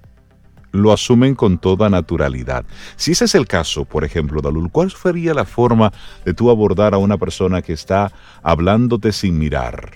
[0.71, 2.65] lo asumen con toda naturalidad.
[2.95, 5.91] Si ese es el caso, por ejemplo, Dalul, ¿cuál sería la forma
[6.25, 8.11] de tú abordar a una persona que está
[8.43, 9.91] hablándote sin mirar?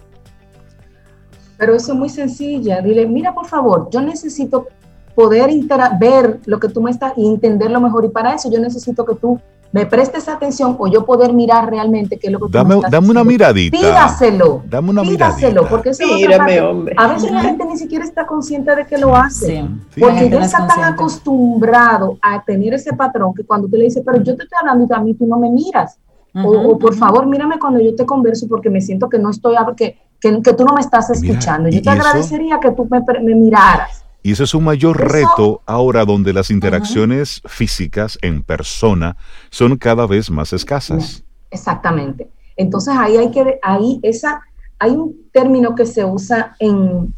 [1.58, 2.82] Pero eso es muy sencilla.
[2.82, 4.68] Dile, mira, por favor, yo necesito
[5.14, 5.52] poder
[6.00, 8.06] ver lo que tú me estás y entenderlo mejor.
[8.06, 9.40] Y para eso yo necesito que tú
[9.74, 12.76] me prestes atención o yo poder mirar realmente qué es lo que tú Dame, me
[12.76, 13.78] estás dame una miradita.
[13.78, 14.64] Pídaselo.
[14.68, 15.70] Dame una Pídaselo, miradita.
[15.70, 16.94] porque eso es hombre.
[16.98, 19.62] A veces la gente ni siquiera está consciente de que lo hace.
[19.94, 20.02] Sí.
[20.02, 20.94] Porque ya está tan consciente.
[20.94, 24.86] acostumbrado a tener ese patrón que cuando tú le dices, pero yo te estoy hablando
[24.90, 25.98] y a mí tú no me miras.
[26.34, 27.00] O- Ujú, o, por ujú.
[27.00, 30.54] favor, mírame cuando yo te converso porque me siento que no estoy, que, que, que
[30.54, 31.68] tú no me estás Mira, escuchando.
[31.70, 34.01] y- yo te y eso- agradecería que tú me, me miraras.
[34.24, 39.16] Y ese es un mayor Eso- reto ahora donde las interacciones físicas en persona
[39.50, 41.24] son cada vez más escasas.
[41.50, 42.30] Exactamente.
[42.56, 44.42] Entonces ahí hay que, ahí esa,
[44.78, 47.14] hay un término que se usa en,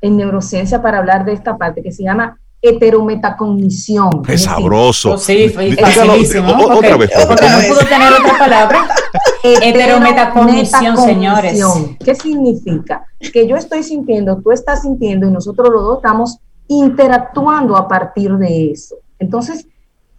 [0.00, 4.22] en neurociencia para hablar de esta parte que se llama heterometacognición.
[4.22, 5.12] ¡Qué Es decir, sabroso!
[5.12, 6.52] Oh, sí, fue Dígalo, facilísimo.
[6.52, 7.10] o- o- Ok, Otra vez.
[7.26, 8.88] Porque no pudo tener otra palabra.
[9.42, 10.96] Heterometacognición, Heterometacognición.
[10.96, 11.60] señores.
[12.04, 13.04] ¿Qué significa?
[13.32, 18.32] Que yo estoy sintiendo, tú estás sintiendo y nosotros los dos estamos interactuando a partir
[18.36, 18.96] de eso.
[19.18, 19.66] Entonces,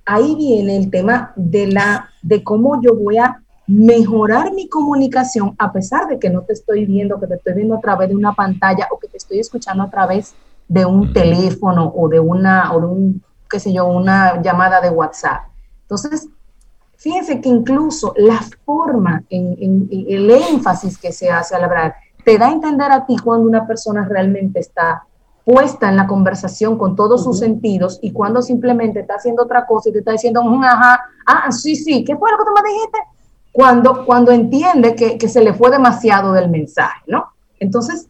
[0.05, 5.71] ahí viene el tema de la de cómo yo voy a mejorar mi comunicación a
[5.73, 8.33] pesar de que no te estoy viendo, que te estoy viendo a través de una
[8.33, 10.33] pantalla o que te estoy escuchando a través
[10.69, 14.89] de un teléfono o de una o de un qué sé yo, una llamada de
[14.89, 15.47] WhatsApp.
[15.83, 16.27] Entonces,
[16.99, 21.93] Fíjense que incluso la forma, en, en- en el énfasis que se hace al hablar,
[22.25, 25.03] te da a entender a ti cuando una persona realmente está
[25.47, 29.87] puesta en la conversación con todos sus sentidos y cuando simplemente está haciendo otra cosa
[29.87, 32.69] y te está diciendo, "Mm, ajá, ah, sí, sí, ¿qué fue lo que tú me
[32.69, 32.97] dijiste?
[33.53, 37.27] Cuando, cuando entiende que, que se le fue demasiado del mensaje, ¿no?
[37.61, 38.09] Entonces,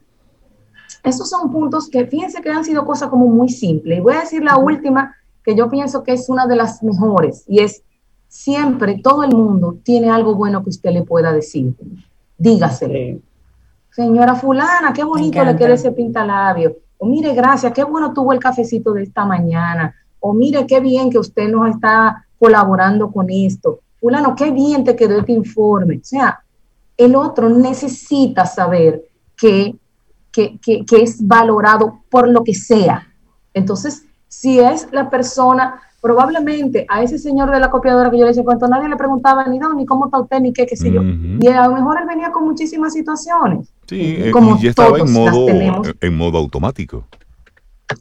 [1.04, 4.00] esos son puntos que fíjense que han sido cosas como muy simples.
[4.00, 7.46] Y voy a decir la última, que yo pienso que es una de las mejores,
[7.48, 7.84] y es
[8.28, 11.76] siempre todo el mundo tiene algo bueno que usted le pueda decir.
[12.36, 12.94] Dígaselo.
[12.94, 13.22] Sí.
[13.92, 16.78] Señora fulana, qué bonito le queda ese pintalabio.
[16.98, 19.94] O mire, gracias, qué bueno tuvo el cafecito de esta mañana.
[20.20, 23.80] O mire, qué bien que usted nos está colaborando con esto.
[24.00, 25.98] Fulano, qué bien te quedó este informe.
[25.98, 26.40] O sea,
[26.98, 29.04] el otro necesita saber
[29.36, 29.76] que,
[30.32, 33.08] que, que, que es valorado por lo que sea.
[33.54, 38.32] Entonces, si es la persona, probablemente a ese señor de la copiadora que yo le
[38.32, 40.92] hice cuento, nadie le preguntaba ni no, ni cómo está usted, ni qué, qué sé
[40.92, 41.02] yo.
[41.02, 43.74] Y a lo mejor él venía con muchísimas situaciones.
[43.88, 45.88] Sí, eh, como y ya estaba en modo, tenemos.
[46.00, 47.06] en modo automático.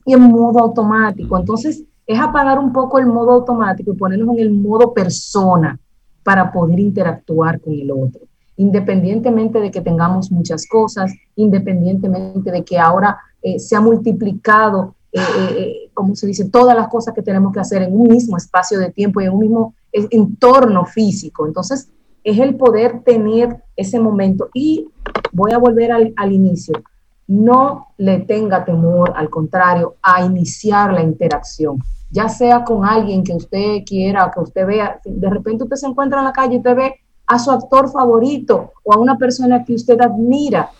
[0.04, 1.38] y en modo automático.
[1.38, 5.78] Entonces, es apagar un poco el modo automático y ponernos en el modo persona
[6.22, 8.20] para poder interactuar con el otro.
[8.56, 15.20] Independientemente de que tengamos muchas cosas, independientemente de que ahora eh, se ha multiplicado, eh,
[15.20, 18.36] eh, eh, como se dice, todas las cosas que tenemos que hacer en un mismo
[18.36, 21.46] espacio de tiempo y en un mismo eh, entorno físico.
[21.46, 21.90] Entonces,
[22.26, 24.50] es el poder tener ese momento.
[24.52, 24.88] Y
[25.32, 26.82] voy a volver al, al inicio.
[27.28, 31.78] No le tenga temor, al contrario, a iniciar la interacción,
[32.10, 36.18] ya sea con alguien que usted quiera, que usted vea, de repente usted se encuentra
[36.18, 36.94] en la calle y usted ve
[37.28, 40.70] a su actor favorito o a una persona que usted admira,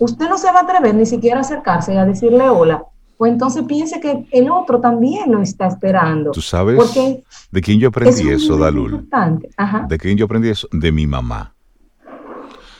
[0.00, 2.84] usted no se va a atrever ni siquiera a acercarse y a decirle hola,
[3.20, 6.30] pues entonces piense que el otro también lo está esperando.
[6.30, 9.06] ¿Tú sabes Porque de quién yo aprendí es eso, Dalul?
[9.58, 9.84] Ajá.
[9.86, 10.66] ¿De quién yo aprendí eso?
[10.72, 11.52] De mi mamá.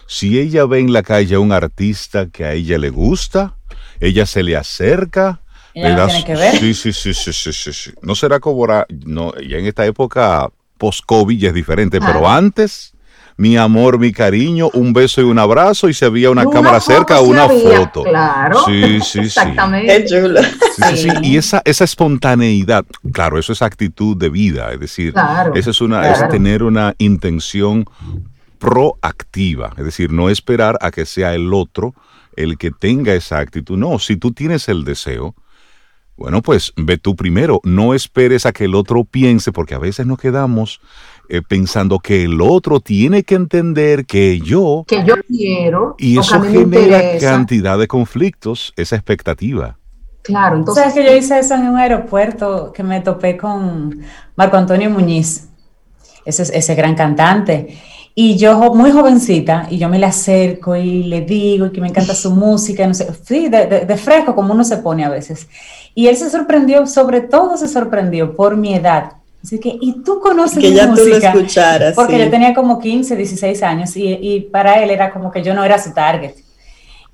[0.07, 3.57] Si ella ve en la calle a un artista que a ella le gusta,
[4.01, 5.43] ella se le acerca.
[5.75, 6.57] Ella no tiene que ver.
[6.57, 7.91] Sí, sí, sí, sí, sí, sí, sí.
[8.01, 12.15] No será como ahora- no, ya en esta época post-COVID ya es diferente, Claro.
[12.15, 12.95] pero antes
[13.41, 16.79] mi amor, mi cariño, un beso y un abrazo y si había una, Una cámara
[16.79, 18.03] cerca, una había, foto.
[18.03, 18.65] claro.
[18.67, 19.19] Sí, sí, sí.
[19.21, 20.05] Exactamente.
[20.05, 20.41] Qué chulo.
[20.43, 21.09] Sí, sí, sí.
[21.23, 25.81] Y esa, esa espontaneidad, claro, eso es actitud de vida, es decir, Claro, eso es
[25.81, 26.25] una, claro.
[26.27, 27.87] es tener una intención
[28.59, 31.95] proactiva, es decir, no esperar a que sea el otro
[32.37, 33.79] el que tenga esa actitud.
[33.79, 35.35] No, si tú tienes el deseo,
[36.17, 40.07] bueno, pues ve tú primero, no esperes a que el otro piense, porque a veces
[40.07, 40.81] nos quedamos
[41.31, 45.95] eh, pensando que el otro tiene que entender que yo, Que yo quiero.
[45.99, 47.31] y eso a mí me genera interesa.
[47.33, 49.79] cantidad de conflictos, esa expectativa.
[50.23, 50.75] Claro, ¿Tú entonces.
[50.75, 54.01] sabes que yo hice eso en un aeropuerto que me topé con
[54.37, 55.49] Marco Antonio Muñiz,
[56.25, 57.79] ese, ese gran cantante.
[58.15, 62.15] Y yo muy jovencita, y yo me le acerco y le digo que me encanta
[62.15, 65.49] su música, no sé, sí, de, de- de fresco como uno se pone a veces.
[65.95, 69.13] Y él se sorprendió, sobre todo se sorprendió por mi edad.
[69.43, 71.33] Así que, ¿y tú conoces Que mi ya tú lo música?
[71.33, 71.95] escucharas.
[71.95, 72.25] Porque sí.
[72.25, 75.65] yo tenía como 15, 16 años y, y para él era como que yo no
[75.65, 76.35] era su target.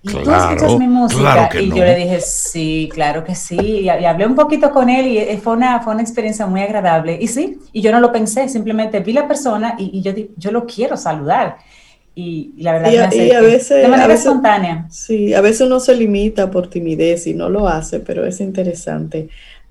[0.02, 1.20] ¿Y tú Claro, escuchas mi música?
[1.20, 1.76] claro que y no.
[1.76, 3.56] yo le dije, sí, claro que sí.
[3.60, 6.60] Y, y hablé un poquito con él y eh, fue una, fue una experiencia muy
[6.62, 7.18] agradable.
[7.20, 10.50] Y sí, y yo no lo pensé, simplemente vi la persona y, y yo, yo
[10.52, 11.56] lo quiero saludar.
[12.14, 14.86] Y, y la verdad Y me acerqué y a veces- de manera a veces- espontánea.
[14.90, 19.28] Sí, a veces uno se limita por timidez y no lo hace, pero es interesante.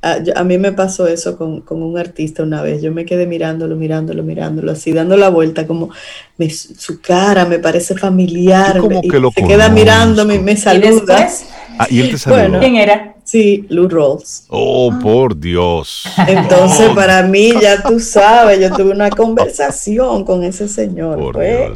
[0.07, 2.79] Ah, yo- a mí me pasó eso con, con un artista una vez.
[2.83, 5.89] Yo me quedé mirándolo, mirándolo, mirándolo, así dando la vuelta, como
[6.37, 8.77] me- su cara me parece familiar.
[8.79, 9.73] Como me- y que lo se queda conozco.
[9.73, 11.15] mirándome y me Y saluda.
[11.21, 11.45] después,
[11.79, 12.39] Ah, y él te saludó.
[12.39, 12.59] Bueno.
[12.59, 13.15] ¿quién era?
[13.23, 14.45] Sí, Lou Rawls.
[14.49, 16.03] Oh, por Dios.
[16.27, 21.17] Entonces, para mí, ya tú sabes, yo tuve una conversación con ese señor.
[21.17, 21.71] Por fue-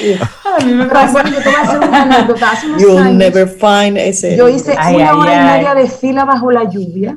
[0.00, 0.18] Dios.
[0.60, 2.50] A mí me yo te voy a hacer una anécdota.
[2.50, 4.36] Hace unos You'll años, never find ese.
[4.36, 5.56] yo hice Ay, una ay, hora y ay.
[5.58, 7.16] media de fila bajo la lluvia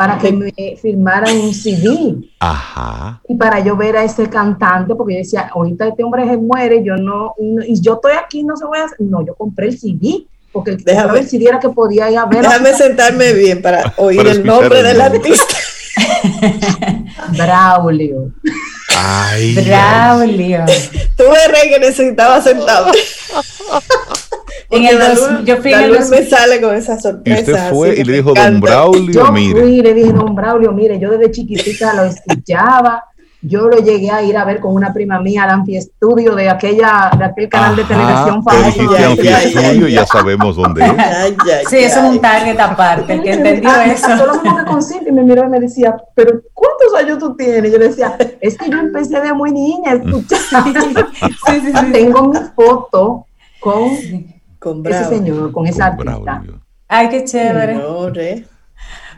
[0.00, 3.20] para que me firmaran un CD Ajá.
[3.28, 6.82] y para yo ver a ese cantante, porque yo decía, ahorita este hombre se muere,
[6.82, 8.96] yo no, no- y yo estoy aquí, no se voy a hacer.
[9.02, 12.24] No, yo compré el CD, porque el Déjame- el CD era que podía ir a
[12.24, 15.54] ver Déjame sentarme bien para oír Para el nombre el del artista.
[17.36, 18.32] Braulio.
[18.96, 19.54] Ay.
[19.58, 19.64] ay.
[19.66, 20.64] Braulio.
[21.14, 22.90] Tuve rey que necesitaba sentado.
[24.70, 26.94] En el Porque dos- Dalul- yo fui en el Dalul dos- me sale con esa
[26.96, 27.40] Y sorpresa.
[27.40, 28.60] usted fue así y le me dijo, don.
[28.60, 29.60] Braulio, Yo mire.
[29.60, 33.04] fui y le dije, don Braulio, mire, yo desde chiquitita lo escuchaba.
[33.42, 37.10] Yo lo llegué a ir a ver con una prima mía al Amfiestudio de aquella,
[37.16, 38.80] de aquel canal de televisión te famoso.
[38.98, 40.06] Ay, ay, ay, ya ay.
[40.12, 40.90] sabemos dónde es.
[40.98, 42.10] Ay, ay, Sí, eso es ay.
[42.10, 43.14] un target aparte.
[43.14, 44.08] El que entendió Ah, eso.
[44.08, 47.34] Todo el mundo con Cintia y me miró y me decía, pero ¿cuántos años tú
[47.34, 47.72] tienes?
[47.72, 50.38] Yo le decía, es que yo empecé de muy niña a escuchar.
[51.46, 51.92] Sí, sí, sí.
[51.92, 53.24] Tengo mi foto
[53.58, 53.88] con
[54.60, 56.20] Con ese señor, con esa artista.
[56.22, 56.60] Braulio.
[56.86, 57.74] Ay, qué chévere.
[57.74, 58.42] Señores.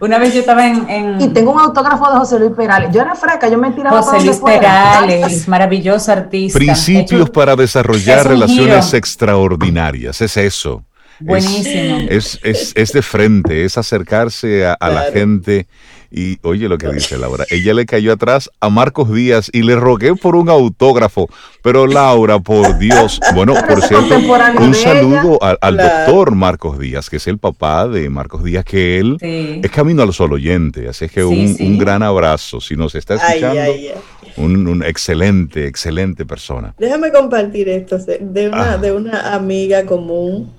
[0.00, 2.90] Una vez yo estaba en, en Y tengo un autógrafo de José Luis Perales.
[2.92, 4.38] Yo era freca, yo me tiraba José Luis.
[4.38, 6.58] Perales, maravilloso artista.
[6.58, 8.96] Principios Hecho- para desarrollar relaciones giro.
[8.98, 10.20] extraordinarias.
[10.20, 10.84] Es eso.
[11.20, 11.98] Es- Buenísimo.
[12.08, 15.68] Es, es, es de frente, es acercarse a, a la gente.
[16.14, 17.46] Y oye lo que dice Laura.
[17.48, 21.26] Ella le cayó atrás a Marcos Díaz y le rogué por un autógrafo.
[21.62, 23.18] Pero Laura, por Dios.
[23.34, 24.16] Bueno, por cierto,
[24.60, 28.98] un saludo al, al doctor Marcos Díaz, que es el papá de Marcos Díaz, que
[28.98, 29.60] él Sí.
[29.64, 30.86] es camino al sol oyente.
[30.86, 31.64] Así es que Sí, un, sí.
[31.66, 32.60] un gran abrazo.
[32.60, 33.92] Si nos está escuchando, ay, ay.
[34.36, 36.74] Un, un excelente, excelente persona.
[36.78, 38.76] Déjame compartir esto de una, Ah.
[38.78, 40.52] de una amiga común,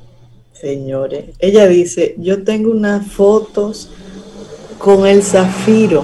[0.54, 1.26] señores.
[1.40, 3.92] Ella dice, yo tengo unas fotos
[4.84, 6.04] con el zafiro.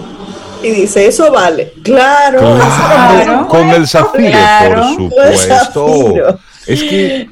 [0.64, 1.74] Y dice, eso vale.
[1.84, 3.24] Claro, eso vale.
[3.24, 3.48] Claro.
[3.50, 4.76] Con el zafiro, Claro.
[4.76, 5.88] por Con supuesto.
[5.88, 6.40] zafiro.
[6.68, 7.30] Es que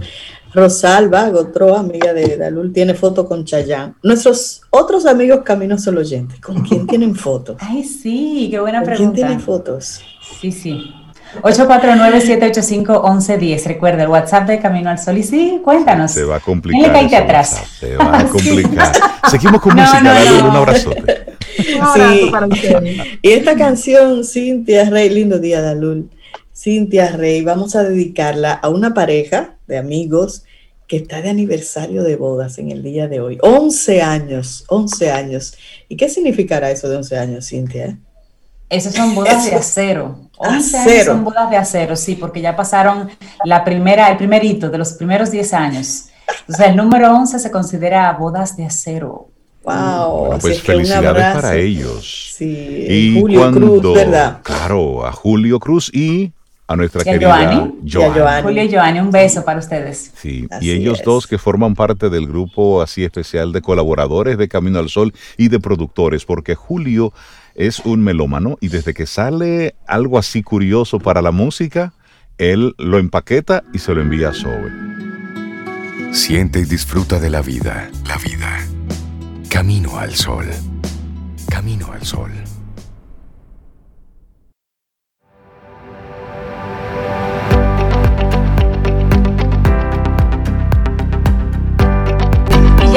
[0.53, 3.95] Rosalba Gotro, amiga de Dalul, tiene foto con Chayán.
[4.03, 7.57] Nuestros otros amigos Caminos Solo oyentes, ¿con quién tienen fotos?
[7.59, 9.13] Ay, sí, qué buena pregunta.
[9.13, 10.01] ¿Quién tiene fotos?
[10.39, 10.93] Sí, sí.
[11.41, 13.65] 849-785-1110.
[13.65, 15.17] Recuerda el WhatsApp de Camino al Sol.
[15.17, 16.11] Y sí, cuéntanos.
[16.11, 16.93] Se va a complicar.
[16.93, 17.63] ¿Quién le atrás?
[17.79, 18.93] Se va a complicar.
[19.29, 20.01] Seguimos con música.
[20.01, 21.25] Dale un abrazote.
[21.75, 22.97] Un abrazo para ustedes.
[23.21, 26.09] Y esta canción, Cintia Rey, lindo día, Dalul.
[26.67, 30.43] Cintia Rey, vamos a dedicarla a una pareja de amigos
[30.85, 33.37] que está de aniversario de bodas en el día de hoy.
[33.41, 35.53] 11 años, 11 años.
[35.87, 37.97] ¿Y qué significará eso de 11 años, Cintia?
[38.69, 40.29] Esas son bodas de acero.
[40.35, 43.11] 11 años son bodas de acero, sí, porque ya pasaron
[43.45, 46.07] la primera, el primer hito de los primeros 10 años.
[46.41, 49.29] Entonces, el número 11 se considera bodas de acero.
[49.63, 50.37] Wow.
[50.41, 52.33] pues felicidades para ellos.
[52.35, 54.41] Sí, y Julio Cruz, ¿verdad?
[54.43, 56.33] Claro, a Julio Cruz y
[56.67, 57.37] a nuestra querida
[57.89, 58.43] Joanny.
[58.43, 60.11] Julio y Joanny, un beso para ustedes.
[60.15, 64.79] Sí, y ellos dos que forman parte del grupo así especial de colaboradores de Camino
[64.79, 67.13] al Sol y de productores, porque Julio
[67.55, 71.93] es un melómano y desde que sale algo así curioso para la música,
[72.37, 74.71] él lo empaqueta y se lo envía a Zoe.
[76.11, 78.59] Siente y disfruta de la vida, la vida.
[79.49, 80.45] Camino al sol.
[81.49, 82.31] Camino al sol.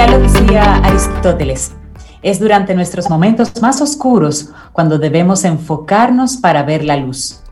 [0.01, 1.73] Ya lo decía Aristóteles,
[2.23, 7.43] es durante nuestros momentos más oscuros cuando debemos enfocarnos para ver la luz.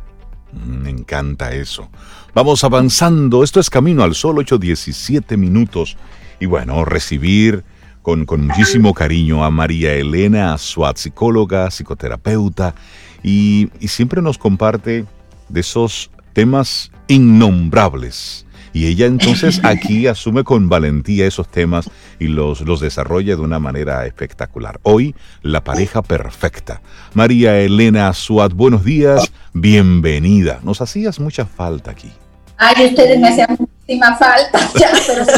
[0.64, 1.90] Me encanta eso.
[2.34, 3.44] Vamos avanzando.
[3.44, 5.99] Esto es Camino al Sol, 8.17 minutos.
[6.40, 7.64] Y bueno, recibir
[8.01, 12.74] con, con, muchísimo cariño a María Elena Suat, psicóloga, psicoterapeuta,
[13.22, 15.05] y, y siempre nos comparte
[15.51, 18.46] de esos temas innombrables
[18.79, 23.59] y ella entonces aquí asume con valentía esos temas y los, los desarrolla de una
[23.59, 24.79] manera espectacular.
[24.85, 26.81] Hoy, la pareja perfecta.
[27.12, 30.61] María Elena Suat, buenos días, bienvenida.
[30.62, 32.12] Nos hacías mucha falta aquí.
[32.57, 35.33] Ay, ustedes me hacían muchísima falta ya, pero se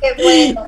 [0.00, 0.66] Qué bueno.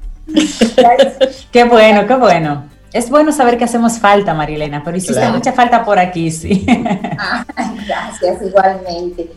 [1.51, 2.68] Qué bueno, qué bueno.
[2.93, 6.66] Es bueno saber que hacemos falta, Marilena, pero hiciste mucha falta por aquí, sí.
[6.68, 9.31] Ay, gracias, igualmente.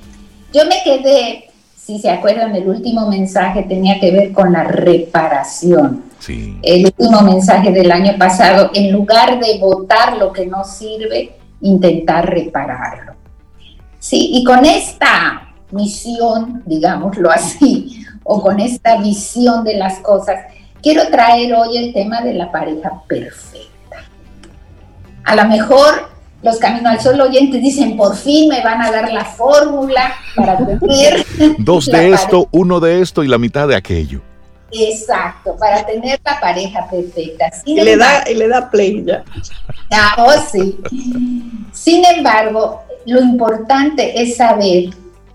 [0.53, 1.47] Yo me quedé
[1.87, 6.03] si se acuerdan, el último mensaje tenía que ver con la reparación.
[6.61, 12.29] El último mensaje del año pasado, en lugar de votar lo que no sirve, intentar
[12.29, 13.13] repararlo.
[13.99, 20.41] Sí, y con esta misión, digámoslo así, o con esta visión de las cosas,
[20.83, 24.03] quiero traer hoy el tema de la pareja perfecta.
[25.23, 26.09] A lo mejor
[26.47, 30.57] los Camino al Sol oyentes dicen, por fin me van a dar la fórmula para
[30.57, 31.25] tener...
[31.59, 34.21] Dos de esto, uno de esto y la mitad de aquello.
[34.71, 37.51] Exacto, para tener la pareja perfecta.
[37.65, 39.23] y, le da, y le da play ya.
[39.91, 40.77] Ah, oh, sí.
[41.73, 44.85] Sin embargo, lo importante es saber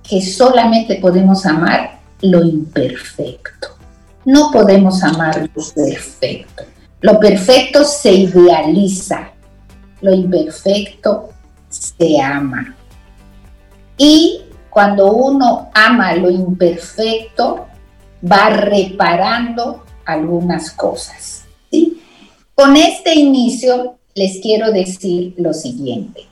[0.03, 3.69] que solamente podemos amar lo imperfecto.
[4.25, 6.65] No podemos amar lo perfecto.
[7.01, 9.32] Lo perfecto se idealiza,
[10.03, 11.31] lo imperfecto
[11.69, 12.77] se ama.
[13.97, 17.67] Y cuando uno ama lo imperfecto,
[18.31, 21.45] va reparando algunas cosas.
[22.55, 26.27] Con este inicio les quiero decir lo siguiente.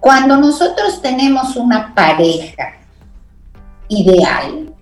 [0.00, 2.74] Cuando nosotros tenemos una pareja
[3.88, 4.74] ideal,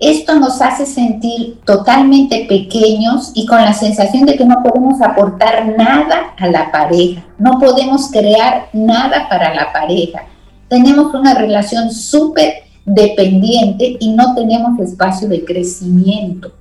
[0.00, 5.76] esto nos hace sentir totalmente pequeños y con la sensación de que no podemos aportar
[5.76, 10.22] nada a la pareja, no podemos crear nada para la pareja.
[10.68, 16.52] Tenemos una relación súper dependiente y no tenemos espacio de crecimiento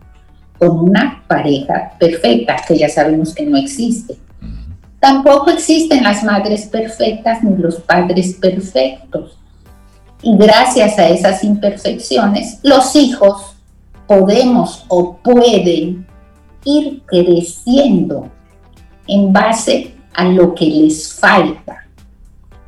[0.57, 4.17] con una pareja perfecta, que ya sabemos que no existe.
[4.99, 9.38] Tampoco existen las madres perfectas ni los padres perfectos.
[10.21, 13.55] Y gracias a esas imperfecciones, los hijos
[14.07, 16.05] podemos o pueden
[16.65, 18.29] ir creciendo
[19.07, 21.87] en base a lo que les falta,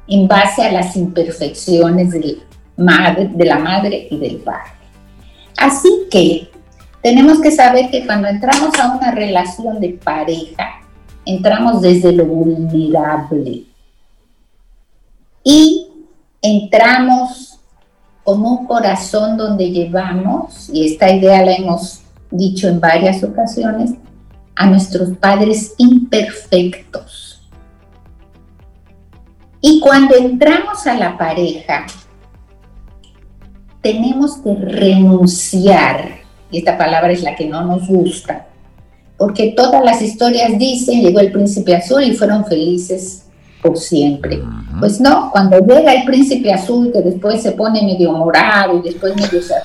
[0.08, 2.38] en base a las imperfecciones de
[2.78, 4.72] la madre y del padre.
[5.58, 6.50] Así que
[7.02, 10.82] tenemos que saber que cuando entramos a una relación de pareja,
[11.26, 13.64] entramos desde lo vulnerable.
[15.44, 15.81] Y
[16.42, 17.60] entramos
[18.24, 23.92] como un corazón donde llevamos, y esta idea la hemos dicho en varias ocasiones,
[24.56, 27.50] a nuestros padres imperfectos.
[29.60, 31.86] Y cuando entramos a la pareja,
[33.82, 36.22] tenemos que renunciar,
[36.52, 38.48] y esta palabra es la que no nos gusta,
[39.18, 43.26] porque todas las historias dicen, llegó el príncipe azul y fueron felices
[43.62, 44.42] por siempre.
[44.80, 49.16] Pues no, cuando llega el príncipe azul, que después se pone medio morado y después
[49.16, 49.56] medio se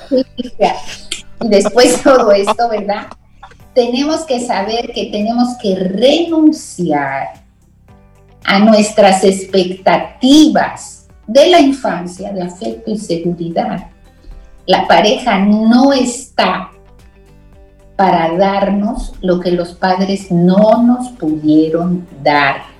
[1.41, 3.07] y después todo esto, ¿verdad?
[3.75, 7.45] Tenemos que saber que tenemos que renunciar
[8.45, 13.89] a nuestras expectativas de la infancia de afecto y seguridad.
[14.67, 16.71] La pareja no está
[17.97, 22.76] para darnos lo que los padres no nos pudieron dar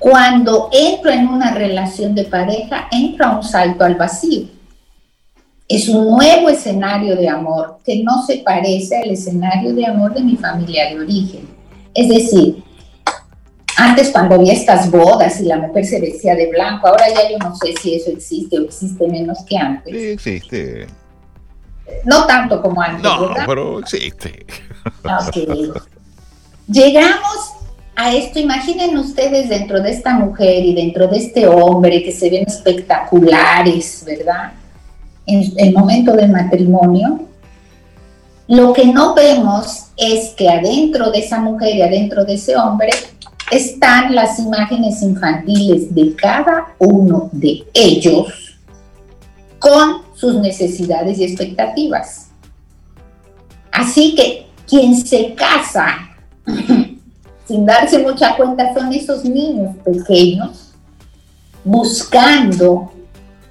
[0.00, 4.46] cuando entro en una relación de pareja, entro a un salto al vacío.
[5.68, 10.22] Es un nuevo escenario de amor que no se parece al escenario de amor de
[10.22, 11.46] mi familia de origen.
[11.94, 12.64] Es decir,
[13.76, 17.38] antes cuando había estas bodas y la mujer se vestía de blanco, ahora ya yo
[17.38, 19.92] no sé si eso existe o existe menos que antes.
[19.92, 20.86] Sí, existe.
[22.06, 23.02] No tanto como antes.
[23.02, 24.46] No, pero existe.
[25.04, 25.76] Ok.
[26.68, 27.59] Llegamos
[28.00, 32.30] a esto, imaginen ustedes dentro de esta mujer y dentro de este hombre que se
[32.30, 34.52] ven espectaculares, ¿verdad?
[35.26, 37.20] En el momento del matrimonio,
[38.48, 42.88] lo que no vemos es que adentro de esa mujer y adentro de ese hombre
[43.50, 48.56] están las imágenes infantiles de cada uno de ellos
[49.58, 52.28] con sus necesidades y expectativas.
[53.70, 56.16] Así que quien se casa
[57.50, 60.72] sin darse mucha cuenta, son esos niños pequeños
[61.64, 62.92] buscando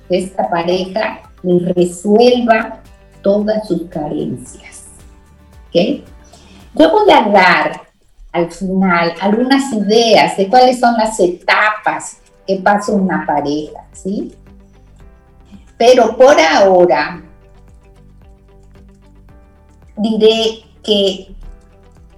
[0.07, 2.79] que esta pareja les resuelva
[3.21, 4.85] todas sus carencias.
[5.73, 7.81] Yo voy a dar
[8.31, 14.33] al final algunas ideas de cuáles son las etapas que pasa una pareja, ¿sí?
[15.77, 17.21] Pero por ahora
[19.97, 21.35] diré que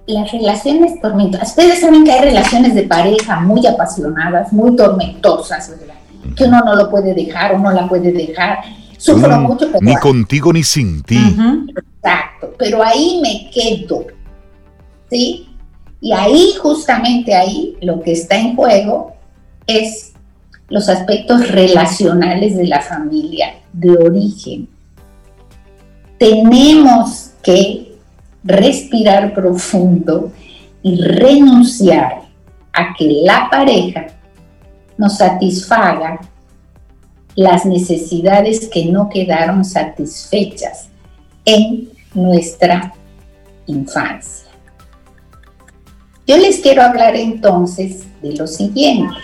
[0.06, 1.50] las relaciones tormentosas.
[1.50, 5.94] Ustedes saben que hay relaciones de pareja muy apasionadas, muy tormentosas, ¿verdad?
[6.36, 8.58] Que uno no lo puede dejar, uno la puede dejar.
[8.98, 9.66] Sufro mucho.
[9.70, 11.18] Pero ni contigo ni sin ti.
[11.76, 14.06] Exacto, pero ahí me quedo.
[15.10, 15.48] ¿Sí?
[16.00, 19.14] Y ahí, justamente ahí, lo que está en juego
[19.66, 20.12] es
[20.68, 24.68] los aspectos relacionales de la familia de origen.
[26.18, 27.91] Tenemos que
[28.44, 30.32] respirar profundo
[30.82, 32.22] y renunciar
[32.72, 34.06] a que la pareja
[34.98, 36.20] nos satisfaga
[37.34, 40.88] las necesidades que no quedaron satisfechas
[41.44, 42.94] en nuestra
[43.66, 44.48] infancia.
[46.26, 49.14] Yo les quiero hablar entonces de lo siguiente.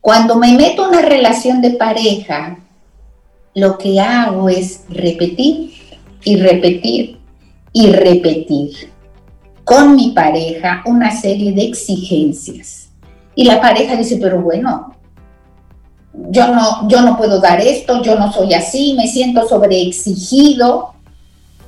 [0.00, 2.58] Cuando me meto en una relación de pareja,
[3.54, 5.81] lo que hago es repetir
[6.24, 7.18] y repetir
[7.72, 8.92] y repetir
[9.64, 12.90] con mi pareja una serie de exigencias.
[13.34, 14.94] Y la pareja dice, pero bueno,
[16.30, 20.92] yo no, yo no puedo dar esto, yo no soy así, me siento sobreexigido.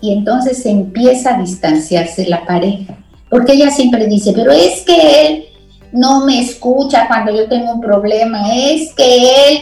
[0.01, 2.99] Y entonces empieza a distanciarse la pareja.
[3.31, 5.45] Porque ella siempre dice, pero es que él
[5.93, 9.59] no me escucha cuando yo tengo un problema, es que él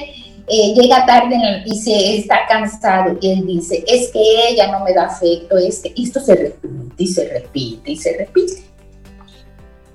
[0.49, 4.93] eh, llega tarde y se está cansado y él dice, es que ella no me
[4.93, 8.63] da afecto, es que esto se repite y se repite y se repite.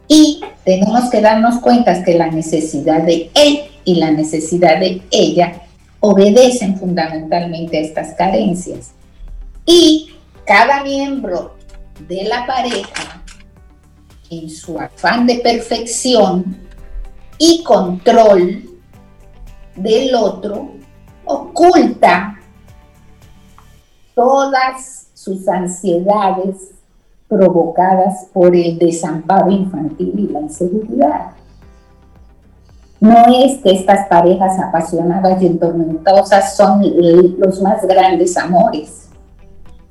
[0.08, 5.64] Y tenemos que darnos cuenta que la necesidad de él y la necesidad de ella
[6.00, 8.92] obedecen fundamentalmente a estas carencias.
[9.66, 10.12] Y
[10.46, 11.58] cada miembro
[12.08, 13.22] de la pareja,
[14.30, 16.58] en su afán de perfección
[17.38, 18.77] y control,
[19.78, 20.72] del otro
[21.26, 22.36] oculta
[24.16, 26.72] todas sus ansiedades
[27.28, 31.32] provocadas por el desamparo infantil y la inseguridad.
[33.00, 36.82] No es que estas parejas apasionadas y tormentosas son
[37.38, 39.10] los más grandes amores.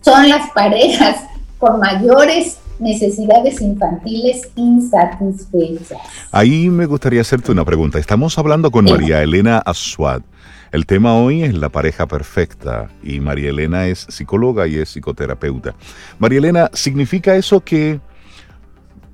[0.01, 1.19] Son las parejas
[1.59, 5.99] con mayores necesidades infantiles insatisfechas.
[6.31, 7.99] Ahí me gustaría hacerte una pregunta.
[7.99, 10.23] Estamos hablando con María Elena Aswad.
[10.73, 15.75] El tema hoy es la pareja perfecta y María Elena es psicóloga y es psicoterapeuta.
[16.19, 18.01] María Elena, ¿significa eso que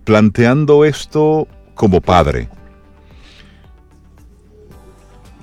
[0.04, 2.48] planteando esto como padre,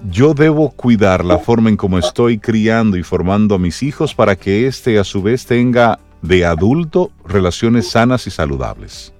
[0.09, 4.35] yo debo cuidar la forma en cómo estoy criando y formando a mis hijos para
[4.35, 9.13] que éste a su vez tenga de adulto relaciones sanas y saludables.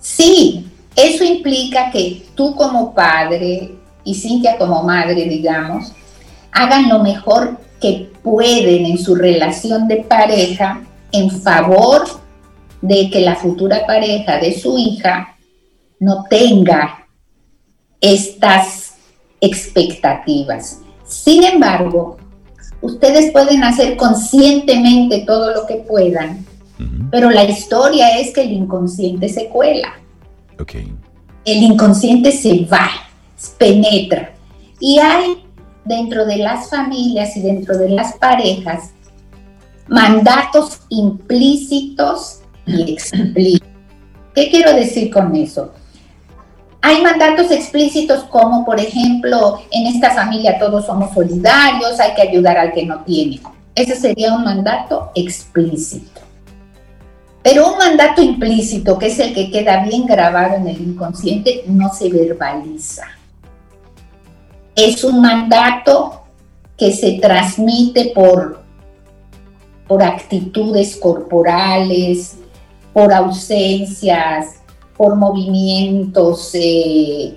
[0.00, 3.74] Sí, eso implica que tú como padre
[4.04, 5.92] y Cintia como madre, digamos,
[6.52, 10.82] hagan lo mejor que pueden en su relación de pareja
[11.12, 12.04] en favor
[12.80, 15.36] de que la futura pareja de su hija
[15.98, 17.06] no tenga
[18.00, 18.94] estas
[19.40, 20.80] expectativas.
[21.04, 22.18] Sin embargo,
[22.82, 26.44] ustedes pueden hacer conscientemente todo lo que puedan,
[27.10, 29.94] pero la historia es que el inconsciente se cuela.
[31.44, 32.90] El inconsciente se va,
[33.58, 34.32] penetra.
[34.78, 35.44] Y hay
[35.84, 38.92] dentro de las familias y dentro de las parejas
[39.88, 43.68] mandatos implícitos y explícitos.
[44.34, 45.72] ¿Qué quiero decir con eso?
[46.82, 52.56] Hay mandatos explícitos como, por ejemplo, en esta familia todos somos solidarios, hay que ayudar
[52.56, 53.40] al que no tiene.
[53.74, 56.20] Ese sería un mandato explícito.
[57.42, 61.92] Pero un mandato implícito, que es el que queda bien grabado en el inconsciente, no
[61.92, 63.06] se verbaliza.
[64.74, 66.22] Es un mandato
[66.76, 68.62] que se transmite por,
[69.86, 72.38] por actitudes corporales,
[72.92, 74.59] por ausencias,
[75.00, 77.34] por movimientos eh,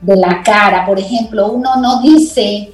[0.00, 0.86] de la cara.
[0.86, 2.72] Por ejemplo, uno no dice,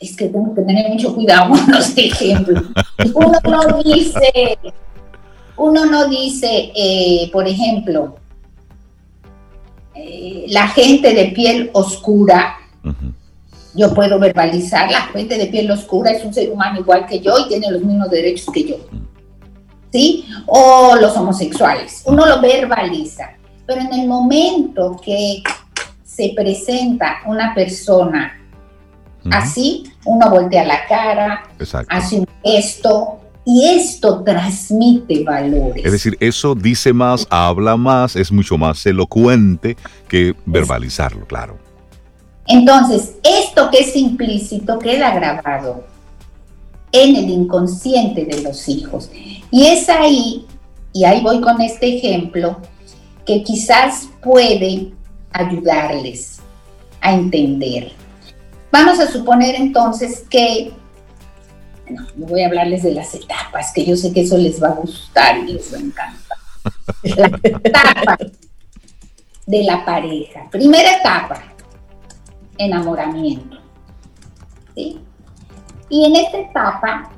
[0.00, 2.64] es que tengo que tener mucho cuidado con los ejemplos.
[3.12, 4.58] Uno no dice,
[5.58, 8.16] uno no dice, eh, por ejemplo,
[9.94, 12.56] eh, la gente de piel oscura.
[13.74, 17.38] Yo puedo verbalizar, la gente de piel oscura es un ser humano igual que yo
[17.40, 18.76] y tiene los mismos derechos que yo.
[19.92, 20.26] ¿Sí?
[20.46, 22.02] O los homosexuales.
[22.06, 23.32] Uno lo verbaliza,
[23.66, 25.42] pero en el momento que
[26.04, 28.38] se presenta una persona
[29.30, 31.44] así, uno voltea la cara,
[31.88, 35.84] hace un gesto, y esto transmite valores.
[35.84, 39.76] Es decir, eso dice más, habla más, es mucho más elocuente
[40.08, 41.58] que verbalizarlo, claro.
[42.46, 45.84] Entonces, esto que es implícito queda grabado
[46.92, 49.10] en el inconsciente de los hijos.
[49.50, 50.46] Y es ahí,
[50.92, 52.58] y ahí voy con este ejemplo,
[53.26, 54.92] que quizás puede
[55.32, 56.40] ayudarles
[57.00, 57.92] a entender.
[58.70, 60.72] Vamos a suponer entonces que,
[61.84, 64.74] bueno, voy a hablarles de las etapas, que yo sé que eso les va a
[64.74, 66.38] gustar y les va a encantar.
[67.02, 68.16] La etapa
[69.46, 70.48] de la pareja.
[70.50, 71.42] Primera etapa,
[72.58, 73.58] enamoramiento.
[74.74, 75.00] ¿sí?
[75.92, 77.10] Y en esta etapa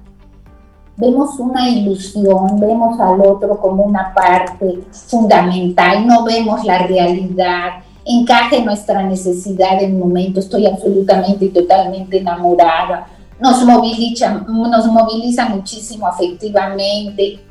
[0.96, 8.64] vemos una ilusión, vemos al otro como una parte fundamental, no vemos la realidad, encaje
[8.64, 13.06] nuestra necesidad en el momento, estoy absolutamente y totalmente enamorada,
[13.38, 17.44] nos moviliza, nos moviliza muchísimo afectivamente.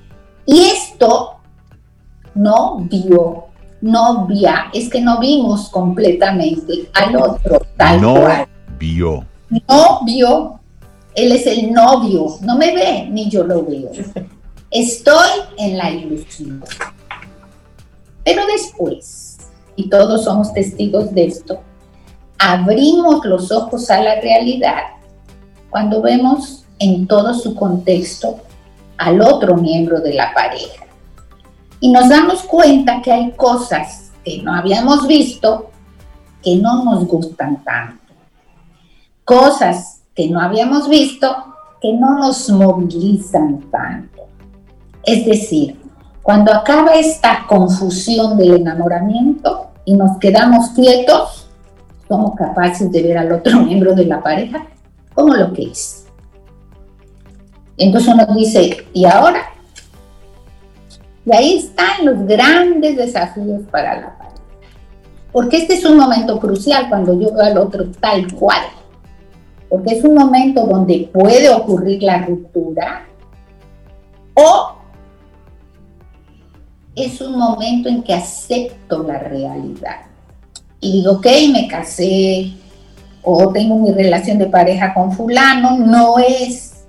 [0.45, 1.37] Y esto
[2.35, 3.45] no vio,
[3.79, 8.15] no via, es que no vimos completamente al otro tal no
[8.77, 9.23] vio.
[9.49, 10.59] No vio
[11.15, 13.91] él es el novio, no me ve ni yo lo veo.
[14.71, 16.63] Estoy en la ilusión.
[18.23, 19.37] Pero después,
[19.75, 21.61] y todos somos testigos de esto,
[22.39, 24.83] abrimos los ojos a la realidad
[25.69, 28.39] cuando vemos en todo su contexto
[28.97, 30.85] al otro miembro de la pareja.
[31.79, 35.69] Y nos damos cuenta que hay cosas que no habíamos visto
[36.41, 38.13] que no nos gustan tanto.
[39.23, 41.35] Cosas que no habíamos visto
[41.81, 44.23] que no nos movilizan tanto.
[45.03, 45.81] Es decir,
[46.21, 51.49] cuando acaba esta confusión del enamoramiento y nos quedamos quietos,
[52.07, 54.65] somos capaces de ver al otro miembro de la pareja
[55.13, 56.05] como lo que es.
[57.77, 59.41] Entonces uno dice, ¿y ahora?
[61.25, 64.35] Y ahí están los grandes desafíos para la pareja.
[65.31, 68.61] Porque este es un momento crucial cuando yo veo al otro tal cual
[69.73, 73.07] porque es un momento donde puede ocurrir la ruptura
[74.35, 74.75] o
[76.95, 80.01] es un momento en que acepto la realidad
[80.79, 82.53] y digo, ok, me casé
[83.23, 86.85] o tengo mi relación de pareja con fulano, no es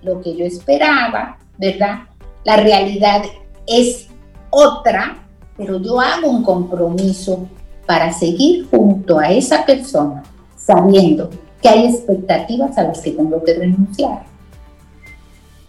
[0.00, 1.98] lo que yo esperaba, ¿verdad?
[2.44, 3.24] La realidad
[3.66, 4.08] es
[4.48, 5.18] otra,
[5.54, 7.46] pero yo hago un compromiso
[7.84, 10.22] para seguir junto a esa persona
[10.56, 11.28] sabiendo
[11.62, 14.24] que hay expectativas a las que tengo que renunciar,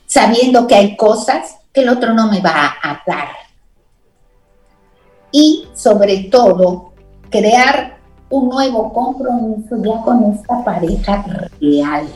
[0.06, 3.30] sabiendo que hay cosas que el otro no me va a dar.
[5.32, 6.92] Y sobre todo,
[7.30, 7.98] crear
[8.30, 11.24] un nuevo compromiso ya con esta pareja
[11.60, 12.08] real.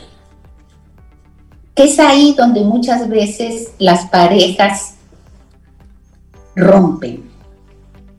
[1.74, 4.94] Que es ahí donde muchas veces las parejas
[6.54, 7.30] rompen.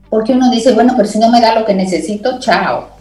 [0.08, 2.97] Porque uno dice, bueno, pero si no me da lo que necesito, chao.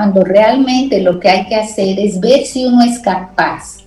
[0.00, 3.80] Cuando realmente lo que hay que hacer es ver si uno es capaz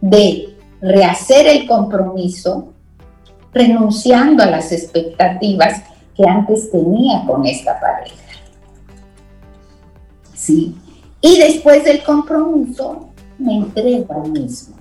[0.00, 2.68] de rehacer el compromiso
[3.52, 5.82] renunciando a las expectativas
[6.16, 8.14] que antes tenía con esta pareja.
[10.32, 10.76] ¿Sí?
[11.20, 14.76] Y después del compromiso me entrego al mismo.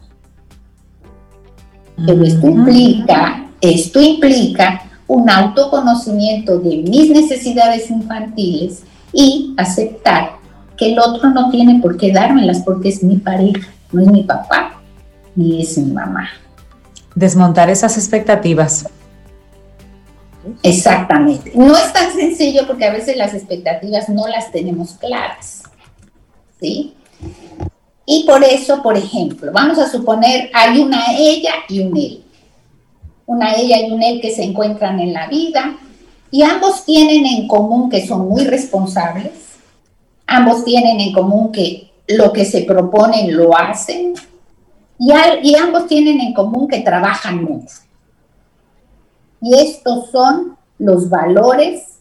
[2.05, 10.44] Pero esto implica, esto implica un autoconocimiento de mis necesidades infantiles y aceptar
[10.77, 14.23] que el otro no tiene por qué dármelas porque es mi pareja, no es mi
[14.23, 14.81] papá,
[15.35, 16.29] ni es mi mamá.
[17.15, 18.87] Desmontar esas expectativas.
[20.61, 21.51] Exactamente.
[21.55, 25.63] No es tan sencillo porque a veces las expectativas no las tenemos claras.
[26.59, 26.93] ¿Sí?
[28.05, 32.23] Y por eso, por ejemplo, vamos a suponer hay una ella y un él.
[33.25, 35.77] Una ella y un él que se encuentran en la vida
[36.29, 39.31] y ambos tienen en común que son muy responsables.
[40.27, 44.13] Ambos tienen en común que lo que se proponen lo hacen
[44.97, 47.75] y, ambos tienen en común que trabajan mucho.
[49.41, 51.99] Y estos son los valores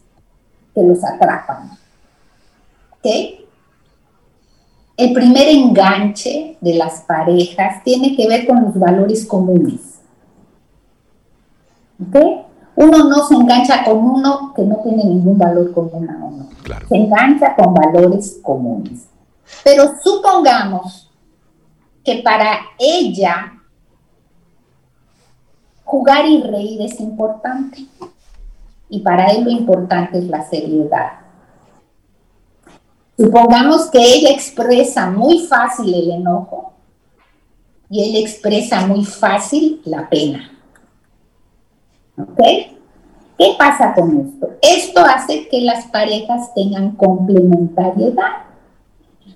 [0.75, 1.71] que los atrapan.
[2.93, 3.07] ¿Ok?
[4.97, 9.99] El primer enganche de las parejas tiene que ver con los valores comunes.
[12.01, 12.44] ¿Ok?
[12.77, 16.49] Uno no se engancha con uno que no tiene ningún valor común a uno.
[16.89, 19.07] Se engancha con valores comunes.
[19.63, 21.11] Pero supongamos
[22.03, 23.53] que para ella
[25.85, 27.87] jugar y reír es importante.
[28.89, 31.13] Y para él lo importante es la seriedad.
[33.17, 36.73] Supongamos que ella expresa muy fácil el enojo
[37.89, 40.51] y él expresa muy fácil la pena.
[42.19, 42.39] ¿Ok?
[43.37, 44.51] ¿Qué pasa con esto?
[44.63, 48.45] Esto hace que las parejas tengan complementariedad.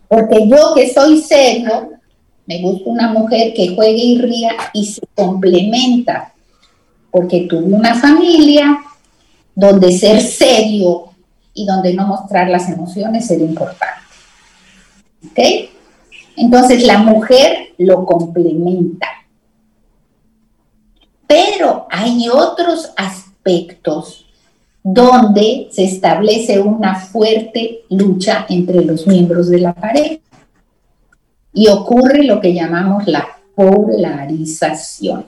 [0.06, 1.90] Porque yo que soy serio,
[2.46, 6.32] me gusta una mujer que juegue y ría y se complementa,
[7.10, 8.78] porque tuve una familia
[9.54, 11.08] donde ser serio
[11.52, 14.02] y donde no mostrar las emociones era importante.
[15.26, 15.38] ¿Ok?
[16.36, 19.08] Entonces la mujer lo complementa.
[21.28, 24.26] Pero hay otros aspectos
[24.82, 30.20] donde se establece una fuerte lucha entre los miembros de la pareja
[31.52, 35.26] y ocurre lo que llamamos la polarización.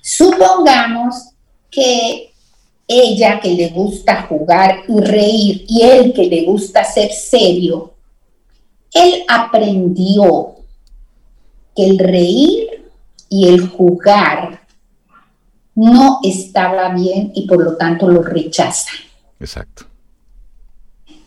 [0.00, 1.30] Supongamos
[1.68, 2.32] que
[2.86, 7.94] ella que le gusta jugar y reír y él que le gusta ser serio,
[8.92, 10.54] él aprendió
[11.74, 12.69] que el reír
[13.30, 14.60] y el jugar
[15.74, 18.90] no estaba bien y por lo tanto lo rechaza.
[19.38, 19.84] Exacto.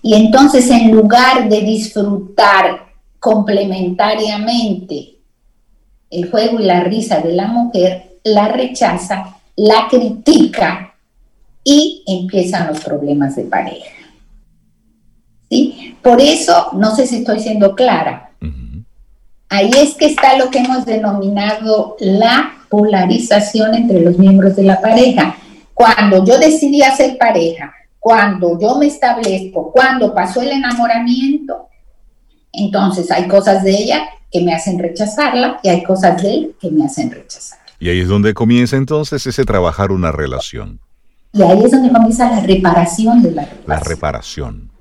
[0.03, 5.15] Y entonces en lugar de disfrutar complementariamente
[6.09, 10.93] el juego y la risa de la mujer, la rechaza, la critica
[11.63, 13.91] y empiezan los problemas de pareja.
[15.49, 15.95] ¿Sí?
[16.03, 18.32] Por eso, no sé si estoy siendo clara,
[19.53, 24.81] ahí es que está lo que hemos denominado la polarización entre los miembros de la
[24.81, 25.35] pareja.
[25.75, 31.67] Cuando yo decidí hacer pareja, cuando yo me establezco, cuando pasó el enamoramiento,
[32.51, 36.71] entonces hay cosas de ella que me hacen rechazarla y hay cosas de él que
[36.71, 37.59] me hacen rechazar.
[37.79, 40.79] Y ahí es donde comienza entonces ese trabajar una relación.
[41.31, 43.67] Y ahí es donde comienza la reparación de la relación.
[43.67, 44.71] La reparación.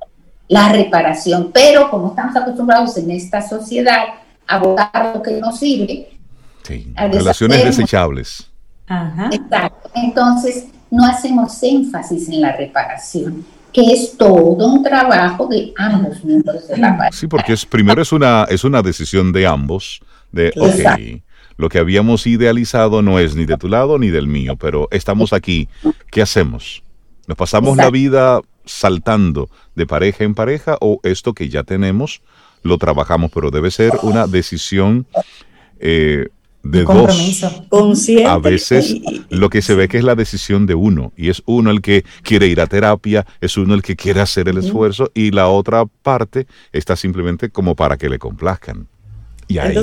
[0.49, 1.51] La reparación.
[1.53, 4.05] Pero como estamos acostumbrados en esta sociedad
[4.55, 6.11] a votar lo que nos sirve.
[6.63, 8.51] Sí, relaciones desechables.
[8.87, 9.31] Ajá.
[9.33, 9.91] Exacto.
[9.95, 16.69] Entonces no hacemos énfasis en la reparación que es todo un trabajo de ambos miembros
[16.69, 17.17] de la pareja.
[17.17, 20.01] Sí, porque es, primero es una, es una decisión de ambos,
[20.31, 21.23] de, ok,
[21.57, 25.33] lo que habíamos idealizado no es ni de tu lado ni del mío, pero estamos
[25.33, 25.69] aquí,
[26.11, 26.83] ¿qué hacemos?
[27.27, 32.21] ¿Nos pasamos la vida saltando de pareja en pareja o esto que ya tenemos
[32.63, 35.07] lo trabajamos, pero debe ser una decisión
[35.81, 36.29] eh,
[36.63, 37.45] de dos.
[38.27, 41.71] A veces lo que se ve que es la decisión de uno y es uno
[41.71, 45.33] el que quiere ir a terapia, es uno el que quiere hacer el esfuerzo y
[45.33, 48.87] la otra parte está simplemente como para que le complazcan.
[49.49, 49.77] Y ahí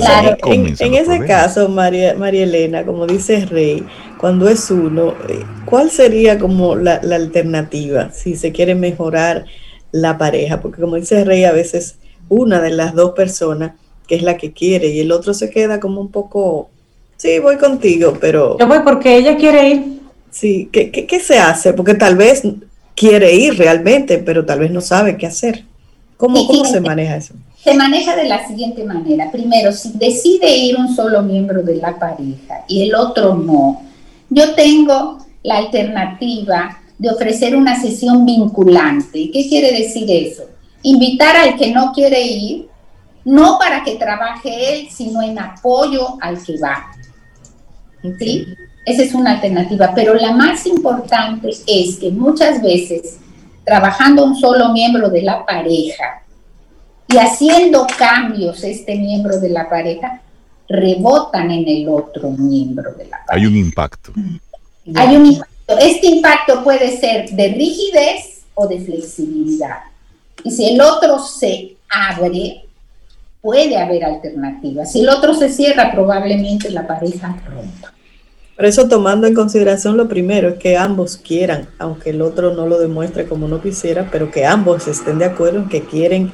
[0.46, 3.84] en, ese caso, María, María Elena, como dice Rey,
[4.18, 9.44] cuando es uno, eh, ¿cuál sería como la, la alternativa si se quiere mejorar
[9.92, 11.98] la pareja, porque como dice Rey, a veces
[12.30, 13.72] una de las dos personas
[14.06, 16.70] que es la que quiere y el otro se queda como un poco,
[17.18, 18.58] sí, voy contigo, pero...
[18.58, 20.00] Yo voy porque ella quiere ir.
[20.30, 21.74] Sí, ¿qué, qué, qué se hace?
[21.74, 22.42] Porque tal vez
[22.96, 25.64] quiere ir realmente, pero tal vez no sabe qué hacer.
[26.16, 27.34] ¿Cómo, cómo se maneja eso?
[27.62, 29.30] Se maneja de la siguiente manera.
[29.30, 33.82] Primero, si decide ir un solo miembro de la pareja y el otro no,
[34.28, 39.30] yo tengo la alternativa de ofrecer una sesión vinculante.
[39.32, 40.44] ¿Qué quiere decir eso?
[40.82, 42.68] Invitar al que no quiere ir,
[43.24, 46.90] no para que trabaje él, sino en apoyo al que va.
[48.18, 48.46] ¿Sí?
[48.86, 53.18] Esa es una alternativa, pero la más importante es que muchas veces
[53.64, 56.22] trabajando un solo miembro de la pareja
[57.08, 60.22] y haciendo cambios este miembro de la pareja,
[60.68, 63.26] rebotan en el otro miembro de la pareja.
[63.28, 64.12] Hay un impacto.
[64.94, 65.78] Hay un impacto.
[65.78, 69.89] Este impacto puede ser de rigidez o de flexibilidad.
[70.44, 72.64] Y si el otro se abre,
[73.40, 74.92] puede haber alternativas.
[74.92, 77.92] Si el otro se cierra, probablemente la pareja rompa.
[78.56, 82.66] Por eso tomando en consideración lo primero es que ambos quieran, aunque el otro no
[82.66, 86.30] lo demuestre como no quisiera, pero que ambos estén de acuerdo en que quieren,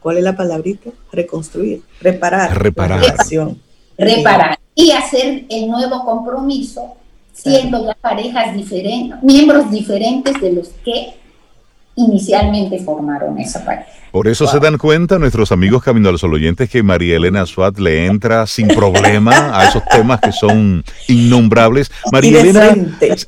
[0.00, 0.90] ¿cuál es la palabrita?
[1.12, 2.60] Reconstruir, reparar.
[2.60, 3.00] Reparar.
[3.00, 3.60] La relación.
[3.96, 6.94] Reparar y hacer el nuevo compromiso
[7.32, 11.14] siendo ya parejas diferentes, miembros diferentes de los que
[11.96, 14.02] inicialmente formaron esa pareja.
[14.12, 17.78] Por eso se dan cuenta nuestros amigos Camino al Sol oyentes que María Elena Suat
[17.78, 21.90] le entra sin problema a esos temas que son innombrables.
[22.12, 22.76] María Elena,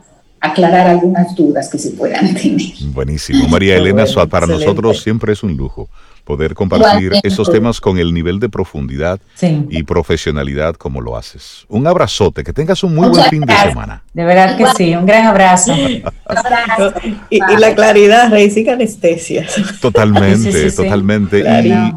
[0.42, 2.60] aclarar algunas dudas que se puedan tener.
[2.92, 3.48] Buenísimo.
[3.48, 4.66] María Elena bueno, para excelente.
[4.66, 5.88] nosotros siempre es un lujo
[6.24, 9.66] poder compartir esos temas con el nivel de profundidad Sí.
[9.70, 11.64] y profesionalidad como lo haces.
[11.68, 14.02] Un abrazote, que tengas un muy buen fin de semana.
[14.14, 15.72] De verdad que sí, un gran abrazo.
[16.26, 16.94] Abrazo.
[17.30, 19.46] Y, y la claridad, Rey, sin anestesia.
[19.80, 20.76] Totalmente, Sí, sí, sí, sí.
[20.76, 21.40] totalmente.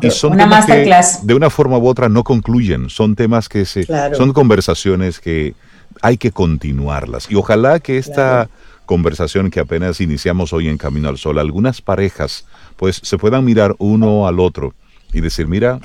[0.02, 0.92] Y- son Una temas que
[1.24, 2.90] de una forma u otra no concluyen.
[2.90, 4.16] Son temas que se, Claro.
[4.16, 5.54] son conversaciones que
[6.02, 7.30] hay que continuarlas.
[7.32, 8.14] Y ojalá que esta
[8.46, 8.50] Claro.
[8.86, 13.76] conversación que apenas iniciamos hoy en Camino al Sol, algunas parejas pues se puedan mirar
[13.80, 14.74] uno al otro
[15.14, 15.80] y decir, mira,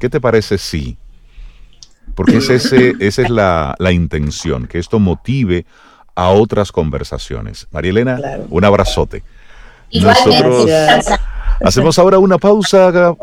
[0.00, 0.96] ¿qué te parece si?
[2.14, 5.64] Porque es ese, esa es la, la intención, que esto motive
[6.14, 7.66] a otras conversaciones.
[7.70, 8.46] María Elena, Claro.
[8.50, 9.22] un abrazote.
[9.92, 10.68] Nosotros
[11.64, 13.14] hacemos ahora una pausa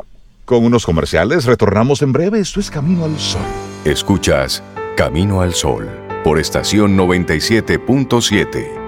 [0.46, 1.46] con unos comerciales.
[1.46, 2.40] Retornamos en breve.
[2.40, 3.42] Esto es Camino al Sol.
[3.86, 4.64] Escuchas
[4.96, 5.88] Camino al Sol
[6.24, 8.80] por estación 97.7.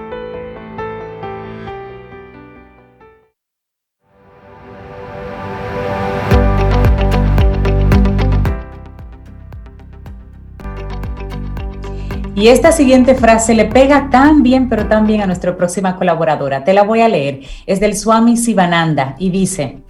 [12.34, 16.64] Y esta siguiente frase le pega tan bien, pero tan bien a nuestra próxima colaboradora.
[16.64, 17.42] Te la voy a leer.
[17.66, 19.82] Es del Swami Sivananda y dice,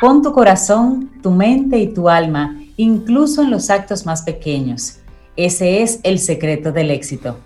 [0.00, 4.99] pon tu corazón, tu mente y tu alma, incluso en los actos más pequeños.
[5.46, 7.38] Ese es el secreto del éxito.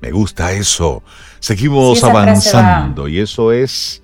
[0.00, 1.02] Me gusta eso.
[1.40, 4.02] Seguimos Sí, avanzando y eso es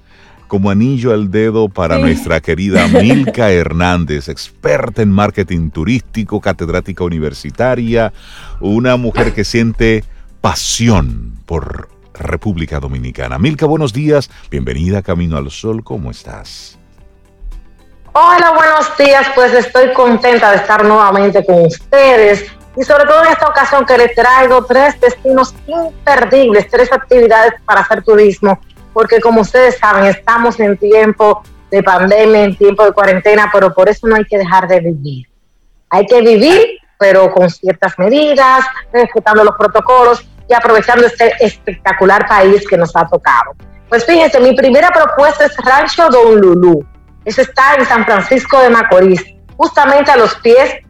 [0.48, 2.02] como anillo al dedo para Sí.
[2.02, 8.12] nuestra querida Milka Hernández, experta en marketing turístico, catedrática universitaria,
[8.60, 10.02] una mujer que siente
[10.40, 13.38] pasión por República Dominicana.
[13.38, 16.78] Milka, buenos días, bienvenida a Camino al Sol, ¿cómo estás?
[18.18, 19.26] Hola, buenos días.
[19.34, 22.46] Pues estoy contenta de estar nuevamente con ustedes
[22.76, 27.80] y sobre todo en esta ocasión que les traigo tres destinos imperdibles, tres actividades para
[27.80, 28.60] hacer turismo,
[28.92, 33.88] porque como ustedes saben, estamos en tiempo de pandemia, en tiempo de cuarentena, pero por
[33.88, 35.26] eso no hay que dejar de vivir.
[35.90, 42.66] Hay que vivir, pero con ciertas medidas, respetando los protocolos y aprovechando este espectacular país
[42.68, 43.54] que nos ha tocado.
[43.88, 46.84] Pues fíjense, mi primera propuesta es Rancho Don Lulú.
[47.24, 49.24] Eso está en San Francisco de Macorís,
[49.56, 50.85] justamente a los pies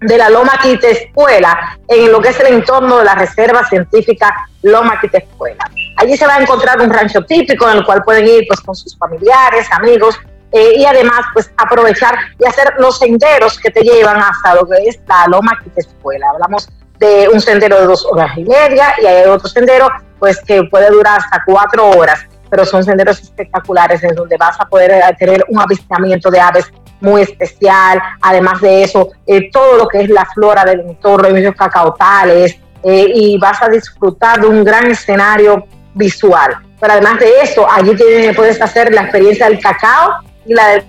[0.00, 5.00] de la Loma Quitespuela, en lo que es el entorno de la Reserva Científica Loma
[5.00, 5.64] Quitespuela.
[5.96, 8.74] Allí se va a encontrar un rancho típico en el cual pueden ir pues, con
[8.74, 10.18] sus familiares, amigos,
[10.52, 14.76] eh, y además pues aprovechar y hacer los senderos que te llevan hasta lo que
[14.86, 16.30] es la Loma Quitespuela.
[16.30, 19.88] Hablamos de un sendero de dos horas y media y hay otro sendero
[20.18, 24.66] pues que puede durar hasta cuatro horas, pero son senderos espectaculares en donde vas a
[24.66, 26.66] poder eh, tener un avistamiento de aves
[27.00, 31.34] muy especial, además de eso, eh, todo lo que es la flora del entorno, hay
[31.34, 36.56] muchos cacautales, eh, y vas a disfrutar de un gran escenario visual.
[36.80, 40.84] Pero además de eso, allí tienes, puedes hacer la experiencia del cacao y la del...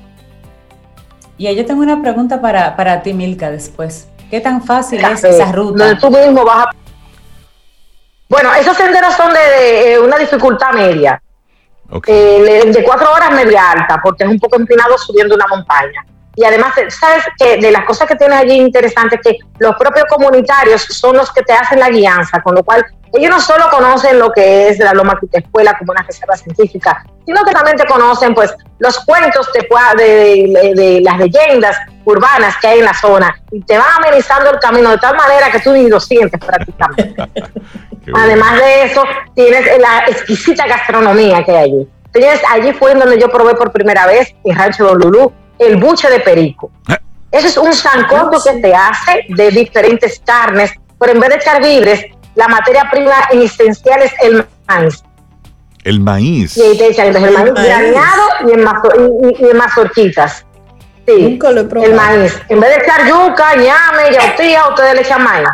[1.37, 4.07] Y yo tengo una pregunta para, para ti, Milka, después.
[4.29, 5.85] ¿Qué tan fácil es esa ruta?
[5.85, 6.69] Donde tú mismo vas a...
[8.29, 11.21] Bueno, esos senderos son de, de, eh, una dificultad media.
[11.91, 12.15] Okay.
[12.15, 16.05] Eh, de cuatro horas media alta, porque es un poco empinado subiendo una montaña.
[16.35, 20.81] Y además, ¿sabes que De las cosas que tienes allí interesantes que los propios comunitarios
[20.81, 24.31] son los que te hacen la guianza, con lo cual ellos no solo conocen lo
[24.31, 28.53] que es la Loma Escuela como una reserva científica, sino que también te conocen pues
[28.79, 29.67] los cuentos de,
[29.97, 34.51] de, de, de, las leyendas urbanas que hay en la zona y te van amenizando
[34.51, 37.21] el camino de tal manera que tú ni lo sientes prácticamente.
[38.13, 39.03] Además de eso,
[39.35, 41.87] tienes la exquisita gastronomía que hay allí.
[42.13, 46.09] Entonces, allí fue donde yo probé por primera vez en Rancho Don Lulú el buche
[46.09, 46.71] de perico.
[47.31, 51.63] Eso es un sancocho que se hace de diferentes carnes, pero en vez de echar
[51.63, 52.05] vibres,
[52.35, 55.03] la materia prima esencial es el maíz.
[55.83, 56.57] El maíz.
[56.57, 59.57] Y ahí te echan entonces, el, maíz, maíz graneado y en, mazo, y, y en
[59.57, 60.45] mazorquitas.
[61.07, 61.39] Sí,
[61.83, 62.39] el maíz.
[62.49, 65.47] En vez de echar yuca, ñame, yautía, ustedes le echan maíz.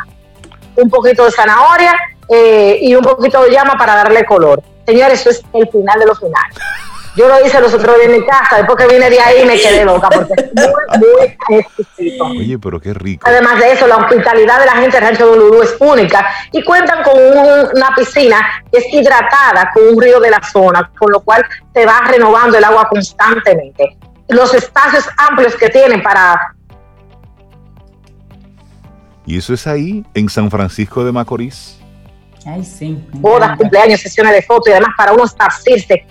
[0.76, 1.96] Un poquito de zanahoria
[2.30, 4.62] eh, y un poquito de llama para darle color.
[4.86, 6.58] Señores, eso es el final de los finales.
[7.18, 9.60] Yo lo hice los otros días en mi casa, después que vine de ahí me
[9.60, 12.26] quedé loca, porque es muy, muy exquisito.
[12.26, 13.28] Oye, pero qué rico.
[13.28, 16.64] Además de eso, la hospitalidad de la gente de Rancho de Lulú es única y
[16.64, 18.40] cuentan con un, una piscina
[18.72, 21.44] que es hidratada con un río de la zona, con lo cual
[21.74, 23.98] se va renovando el agua constantemente.
[24.28, 26.54] Los espacios amplios que tienen para...
[29.26, 31.80] ¿Y eso es ahí, en San Francisco de Macorís?
[32.46, 33.04] Ay, sí.
[33.14, 36.06] Bodas, cumpleaños, sesiones de fotos y además para uno esparcirse.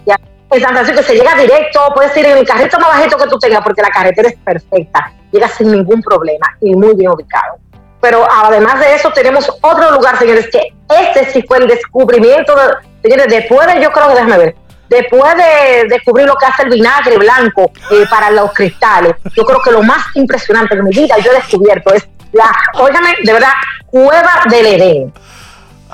[0.51, 3.38] En San Francisco se llega directo, puedes ir en el carrito más bajito que tú
[3.38, 7.59] tengas porque la carretera es perfecta, llega sin ningún problema y muy bien ubicado.
[8.01, 12.62] Pero además de eso tenemos otro lugar, señores, que este sí fue el descubrimiento, de,
[13.03, 14.57] señores, después de, yo creo que déjame ver,
[14.88, 19.61] después de descubrir lo que hace el vinagre blanco eh, para los cristales, yo creo
[19.61, 23.53] que lo más impresionante de mi vida yo he descubierto es la, óigame, de verdad,
[23.86, 25.12] cueva del Edén.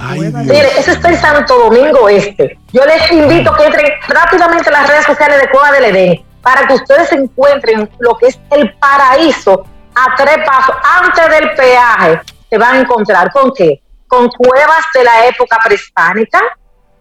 [0.01, 2.59] Mire, eso está en Santo Domingo Este.
[2.73, 6.25] Yo les invito a que entren rápidamente a las redes sociales de Cueva del Edén
[6.41, 9.65] para que ustedes encuentren lo que es el paraíso
[9.95, 12.21] a tres pasos antes del peaje.
[12.51, 13.81] Se van a encontrar con qué?
[14.09, 16.41] Con cuevas de la época prehispánica,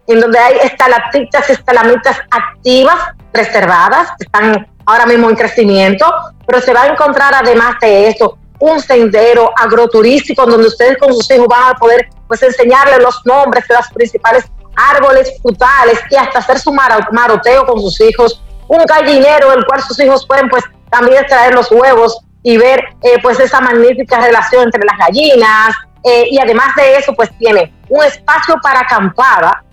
[0.07, 2.97] en donde hay estalactitas y estalamitas activas,
[3.33, 6.05] reservadas, que están ahora mismo en crecimiento,
[6.45, 11.29] pero se va a encontrar además de eso un sendero agroturístico donde ustedes con sus
[11.31, 14.45] hijos van a poder pues enseñarles los nombres de los principales
[14.75, 19.99] árboles frutales y hasta hacer su maroteo con sus hijos, un gallinero el cual sus
[19.99, 24.83] hijos pueden pues también extraer los huevos y ver eh, pues esa magnífica relación entre
[24.85, 29.63] las gallinas eh, y además de eso pues tiene un espacio para acampada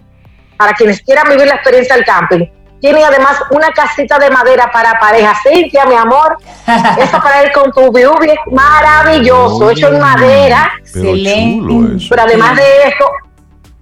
[0.56, 2.46] para quienes quieran vivir la experiencia del camping
[2.80, 5.34] tienen además una casita de madera para pareja.
[5.42, 6.36] Cintia, mi amor,
[6.98, 10.72] esto para ir con tu es maravilloso, Oye, hecho en madera.
[10.92, 12.06] Pero chulo eso.
[12.10, 13.10] Pero además de eso,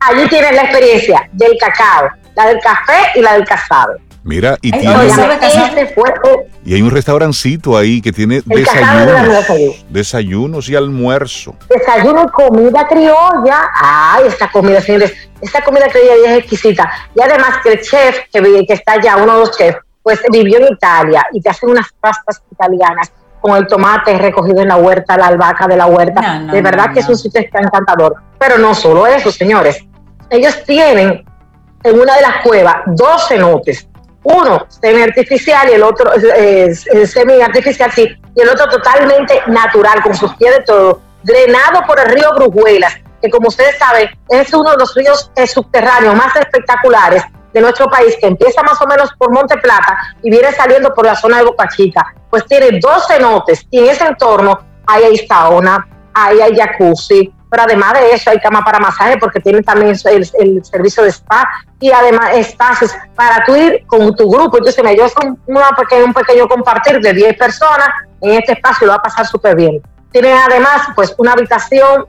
[0.01, 3.97] allí tienes la experiencia del cacao, la del café y la del casado.
[4.27, 5.95] Mira, y tiene, Este
[6.65, 9.73] y hay un restaurancito ahí que tiene desayunos, desayuno.
[9.89, 11.55] desayunos y almuerzo.
[11.69, 13.71] desayuno y comida criolla.
[13.81, 16.91] Ay, esta comida, señores, esta comida criolla es exquisita.
[17.15, 20.73] Y además que el chef que, está allá, uno de los chefs, pues vivió en
[20.73, 25.29] Italia y te hacen unas pastas italianas con el tomate recogido en la huerta, la
[25.29, 26.21] albahaca de la huerta.
[26.21, 28.17] No, no, de verdad no, que es un sitio está encantador.
[28.41, 29.85] Pero no solo eso, señores.
[30.31, 31.25] Ellos tienen
[31.85, 33.89] en una de las cuevas dos cenotes.
[34.29, 36.11] Uno semi artificial y el otro
[37.07, 42.01] semi artificial, sí, y el otro totalmente natural, con sus pies de todo, drenado por
[42.01, 46.35] el río Brujuelas, que como ustedes saben, es uno de los ríos eh, subterráneos más
[46.35, 47.23] espectaculares
[47.53, 51.07] de nuestro país, que empieza más o menos por Monte Plata y viene saliendo por
[51.07, 52.13] la zona de Boca Chica.
[52.29, 57.95] Pues tiene dos cenotes y en ese entorno hay sauna, ahí hay jacuzzi, pero además
[57.95, 61.49] de eso hay cama para masaje porque tienen también el, servicio de spa
[61.81, 64.59] y además espacios para tú ir con tu grupo.
[64.59, 67.89] Entonces me yo con una pequeña, un pequeño compartir de 10 personas
[68.21, 69.81] en este espacio lo va a pasar súper bien.
[70.13, 72.05] Tienen además pues una habitación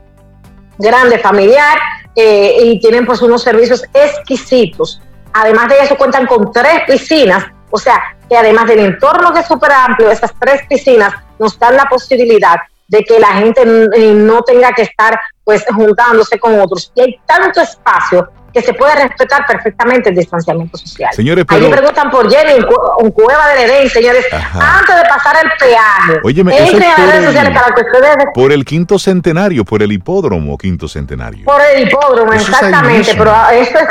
[0.76, 1.78] grande familiar
[2.14, 5.00] eh, y tienen pues unos servicios exquisitos.
[5.32, 7.98] Además de eso cuentan con tres piscinas, o sea
[8.28, 12.56] que además del entorno que es súper amplio, esas tres piscinas nos dan la posibilidad
[12.88, 16.92] de que la gente eh, no tenga que estar pues juntándose con otros.
[16.94, 21.08] Y hay tanto espacio que se puede respetar perfectamente el distanciamiento social.
[21.14, 22.62] Señores, Ahí pero preguntan por Jenny
[23.00, 24.78] en Cueva del Edén, señores, Ajá.
[24.80, 26.20] antes de pasar el peaje.
[26.22, 29.90] Óyeme, eso es por el- sociales para que ustedes por el quinto centenario, por el
[29.90, 31.46] hipódromo quinto centenario.
[31.46, 33.88] por el hipódromo, Eso ahí exactamente, pero esto es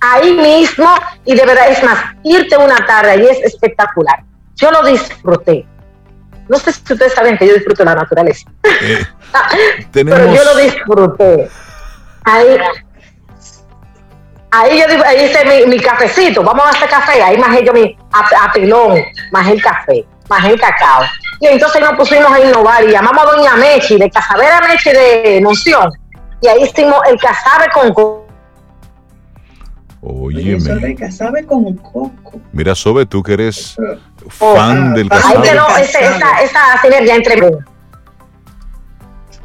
[0.00, 0.88] ahí mismo
[1.24, 4.24] y de verdad es más, irte una tarde ahí es espectacular.
[4.56, 5.64] Yo lo disfruté.
[6.48, 8.50] No sé si ustedes saben que yo disfruto la naturaleza.
[8.64, 9.04] Eh,
[9.92, 11.50] Pero yo lo disfruté.
[12.24, 12.58] Ahí,
[14.50, 17.96] ahí yo ahí hice mi, mi, cafecito, vamos a hacer café, ahí más yo mi
[18.40, 19.02] apilón,
[19.32, 21.02] más el café, más el cacao.
[21.40, 25.40] Y entonces nos pusimos a innovar y llamamos a Doña Mechi, de Casabera Mechi de
[25.40, 25.90] Noción,
[26.40, 28.21] y ahí hicimos el casabe con
[30.02, 30.58] Oye,
[30.98, 32.40] casabe con coco.
[32.52, 33.76] Mira, Sobe, tú que eres
[34.28, 35.36] fan del casabe.
[35.36, 37.36] Ahí quedó esa, esa sinergia entre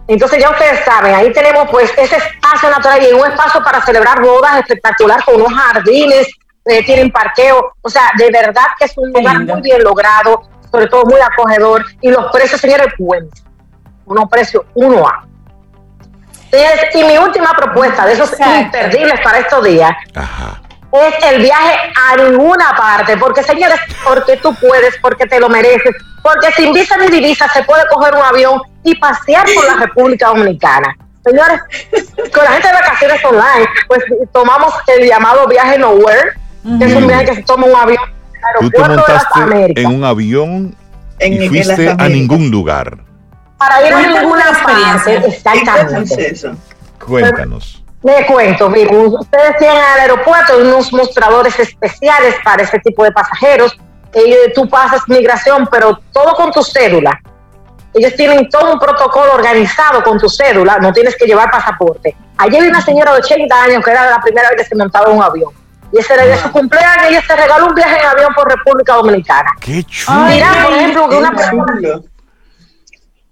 [0.07, 4.21] entonces ya ustedes saben, ahí tenemos pues ese espacio natural y un espacio para celebrar
[4.21, 6.27] bodas espectacular con unos jardines,
[6.63, 10.87] eh, tienen parqueo, o sea, de verdad que es un lugar muy bien logrado, sobre
[10.87, 11.85] todo muy acogedor.
[12.01, 13.31] Y los precios, señores, buenos,
[14.05, 14.63] unos precios
[16.51, 16.89] 1A.
[16.93, 19.91] Y mi última propuesta de esos imperdibles para estos días
[20.91, 21.77] es el viaje
[22.09, 26.97] a ninguna parte, porque señores, porque tú puedes, porque te lo mereces, porque sin visa
[26.97, 30.95] ni divisa se puede coger un avión y pasear por la República Dominicana.
[31.23, 31.59] Señores,
[32.33, 36.31] con la gente de vacaciones online, pues tomamos el llamado viaje nowhere,
[36.79, 38.17] que es un viaje que se toma un avión
[38.59, 40.75] Tú te montaste en un avión
[41.19, 42.97] y fuiste a ningún lugar.
[43.57, 46.35] Para ir a ninguna parte, exactamente.
[47.05, 47.83] Cuéntanos.
[48.03, 53.75] Me cuento, miren, ustedes tienen al aeropuerto unos mostradores especiales para ese tipo de pasajeros.
[54.13, 57.19] Ellos, tú pasas migración, pero todo con tu cédula.
[57.93, 62.15] Ellos tienen todo un protocolo organizado con tu cédula, no tienes que llevar pasaporte.
[62.37, 65.09] Ayer vi una señora de 80 años que era la primera vez que se montaba
[65.09, 65.51] en un avión.
[65.91, 68.47] Y ese era de su cumpleaños y ella se regaló un viaje en avión por
[68.49, 69.49] República Dominicana.
[69.59, 70.19] ¡Qué chulo!
[70.27, 71.65] Mira, por ejemplo, que una persona...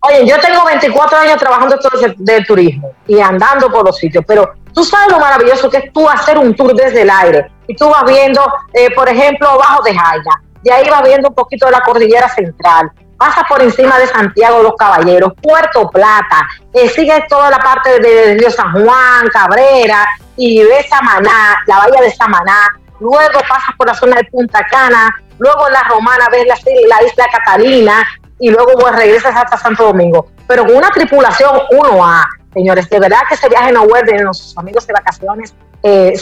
[0.07, 4.53] Oye, yo tengo 24 años trabajando el, del turismo y andando por los sitios, pero
[4.73, 7.52] tú sabes lo maravilloso que es tú hacer un tour desde el aire.
[7.68, 8.41] Y tú vas viendo,
[8.73, 12.30] eh, por ejemplo, Bajo de Jaya, de ahí vas viendo un poquito de la cordillera
[12.30, 17.57] central, pasas por encima de Santiago de los Caballeros, Puerto Plata, eh, sigues toda la
[17.57, 20.06] parte de, Río San Juan, Cabrera,
[20.38, 22.68] y ves Samaná, la bahía de Samaná,
[22.99, 26.56] luego pasas por la zona de Punta Cana, luego en la Romana ves la,
[26.88, 28.06] la isla Catalina,
[28.40, 30.28] y luego pues, regresas hasta Santo Domingo.
[30.48, 34.86] Pero con una tripulación 1A, señores, de verdad que ese viaje no vuelve nuestros amigos
[34.88, 35.53] de vacaciones,
[35.84, 36.14] eh,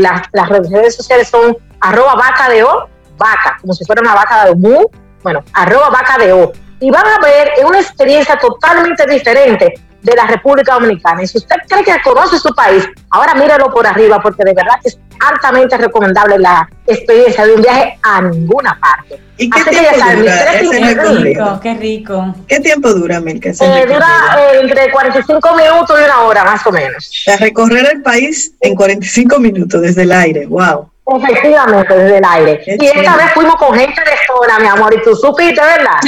[0.00, 4.54] las, redes sociales son arroba vaca de o, vaca, como si fuera una vaca de
[4.54, 4.86] mu,
[5.22, 6.52] bueno, arroba vaca de o.
[6.80, 9.74] Y van a ver una experiencia totalmente diferente
[10.04, 11.22] de la República Dominicana.
[11.22, 14.74] Y si usted cree que conoce su país, ahora mírelo por arriba, porque de verdad
[14.82, 19.20] que es altamente recomendable la experiencia de un viaje a ninguna parte.
[19.38, 20.44] ¿Y qué tiempo dura?
[20.60, 22.34] Qué rico, qué rico.
[22.46, 23.48] ¿Qué tiempo dura, Milka?
[23.48, 27.10] Eh, dura eh, entre 45 minutos y una hora, más o menos.
[27.26, 30.88] O recorrer el país en 45 minutos desde el aire, wow.
[31.06, 32.62] Efectivamente, desde el aire.
[32.66, 36.00] y esta vez fuimos con gente de zona, mi amor, y tú supiste, ¿verdad?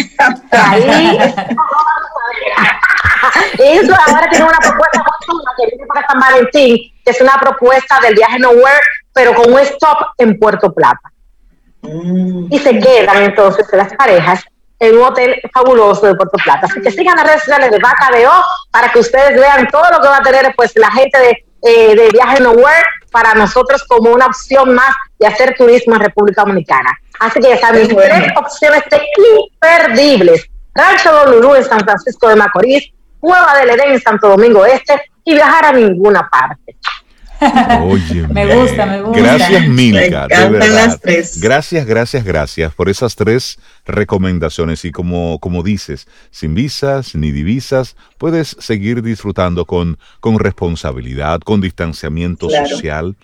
[0.50, 1.18] Ahí.
[3.58, 5.02] Eso ahora tiene una propuesta
[5.56, 8.80] que viene para San Valentín, que es una propuesta del viaje Nowhere,
[9.12, 11.12] pero con un stop en Puerto Plata.
[11.82, 12.46] Mm.
[12.50, 14.44] Y se quedan entonces las parejas
[14.78, 16.66] en un hotel fabuloso de Puerto Plata.
[16.66, 19.84] Así que sigan las redes sociales de Vaca de O para que ustedes vean todo
[19.90, 23.84] lo que va a tener pues la gente de, eh, de Viaje Nowhere para nosotros
[23.84, 26.90] como una opción más de hacer turismo en República Dominicana.
[27.18, 29.00] Así que ya saben, tres opciones de
[29.40, 30.46] imperdibles.
[30.74, 35.34] Rancho Lulú en San Francisco de Macorís, Cueva del Edén en Santo Domingo Este y
[35.34, 36.75] viajar a ninguna parte.
[37.82, 39.20] Oye, me gusta, me gusta.
[39.20, 40.26] Gracias, Milka.
[40.28, 41.00] De verdad.
[41.36, 44.84] Gracias, gracias, gracias por esas tres recomendaciones.
[44.84, 51.60] Y como, como dices, sin visas ni divisas, puedes seguir disfrutando con, con responsabilidad, con
[51.60, 53.16] distanciamiento social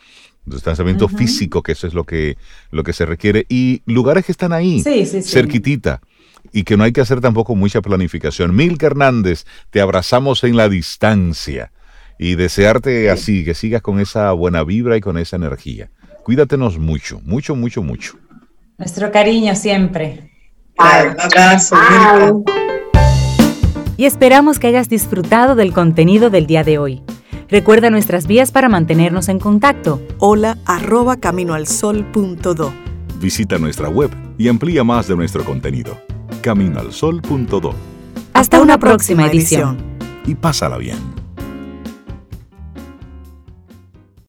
[0.45, 2.37] distanciamiento físico, que eso es lo que,
[2.73, 4.83] lo que se requiere, y lugares que están ahí,
[5.23, 6.01] cerquitita,
[6.53, 8.55] y que no hay que hacer tampoco mucha planificación.
[8.55, 11.71] Milka Hernández, te abrazamos en la distancia
[12.23, 15.91] y desearte así, que sigas con esa buena vibra y con esa energía.
[16.23, 18.17] Cuídatenos mucho, mucho, mucho, mucho.
[18.79, 20.31] Nuestro cariño siempre.
[20.79, 21.77] un abrazo.
[23.97, 27.03] Y esperamos que hayas disfrutado del contenido del día de hoy.
[27.49, 30.01] Recuerda nuestras vías para mantenernos en contacto.
[30.19, 32.73] Hola arroba caminoalsol.do.
[33.19, 36.01] Visita nuestra web y amplía más de nuestro contenido.
[36.41, 37.75] Caminoalsol.do.
[38.33, 39.77] Hasta, una, próxima, edición.
[40.25, 41.22] Y pásala bien.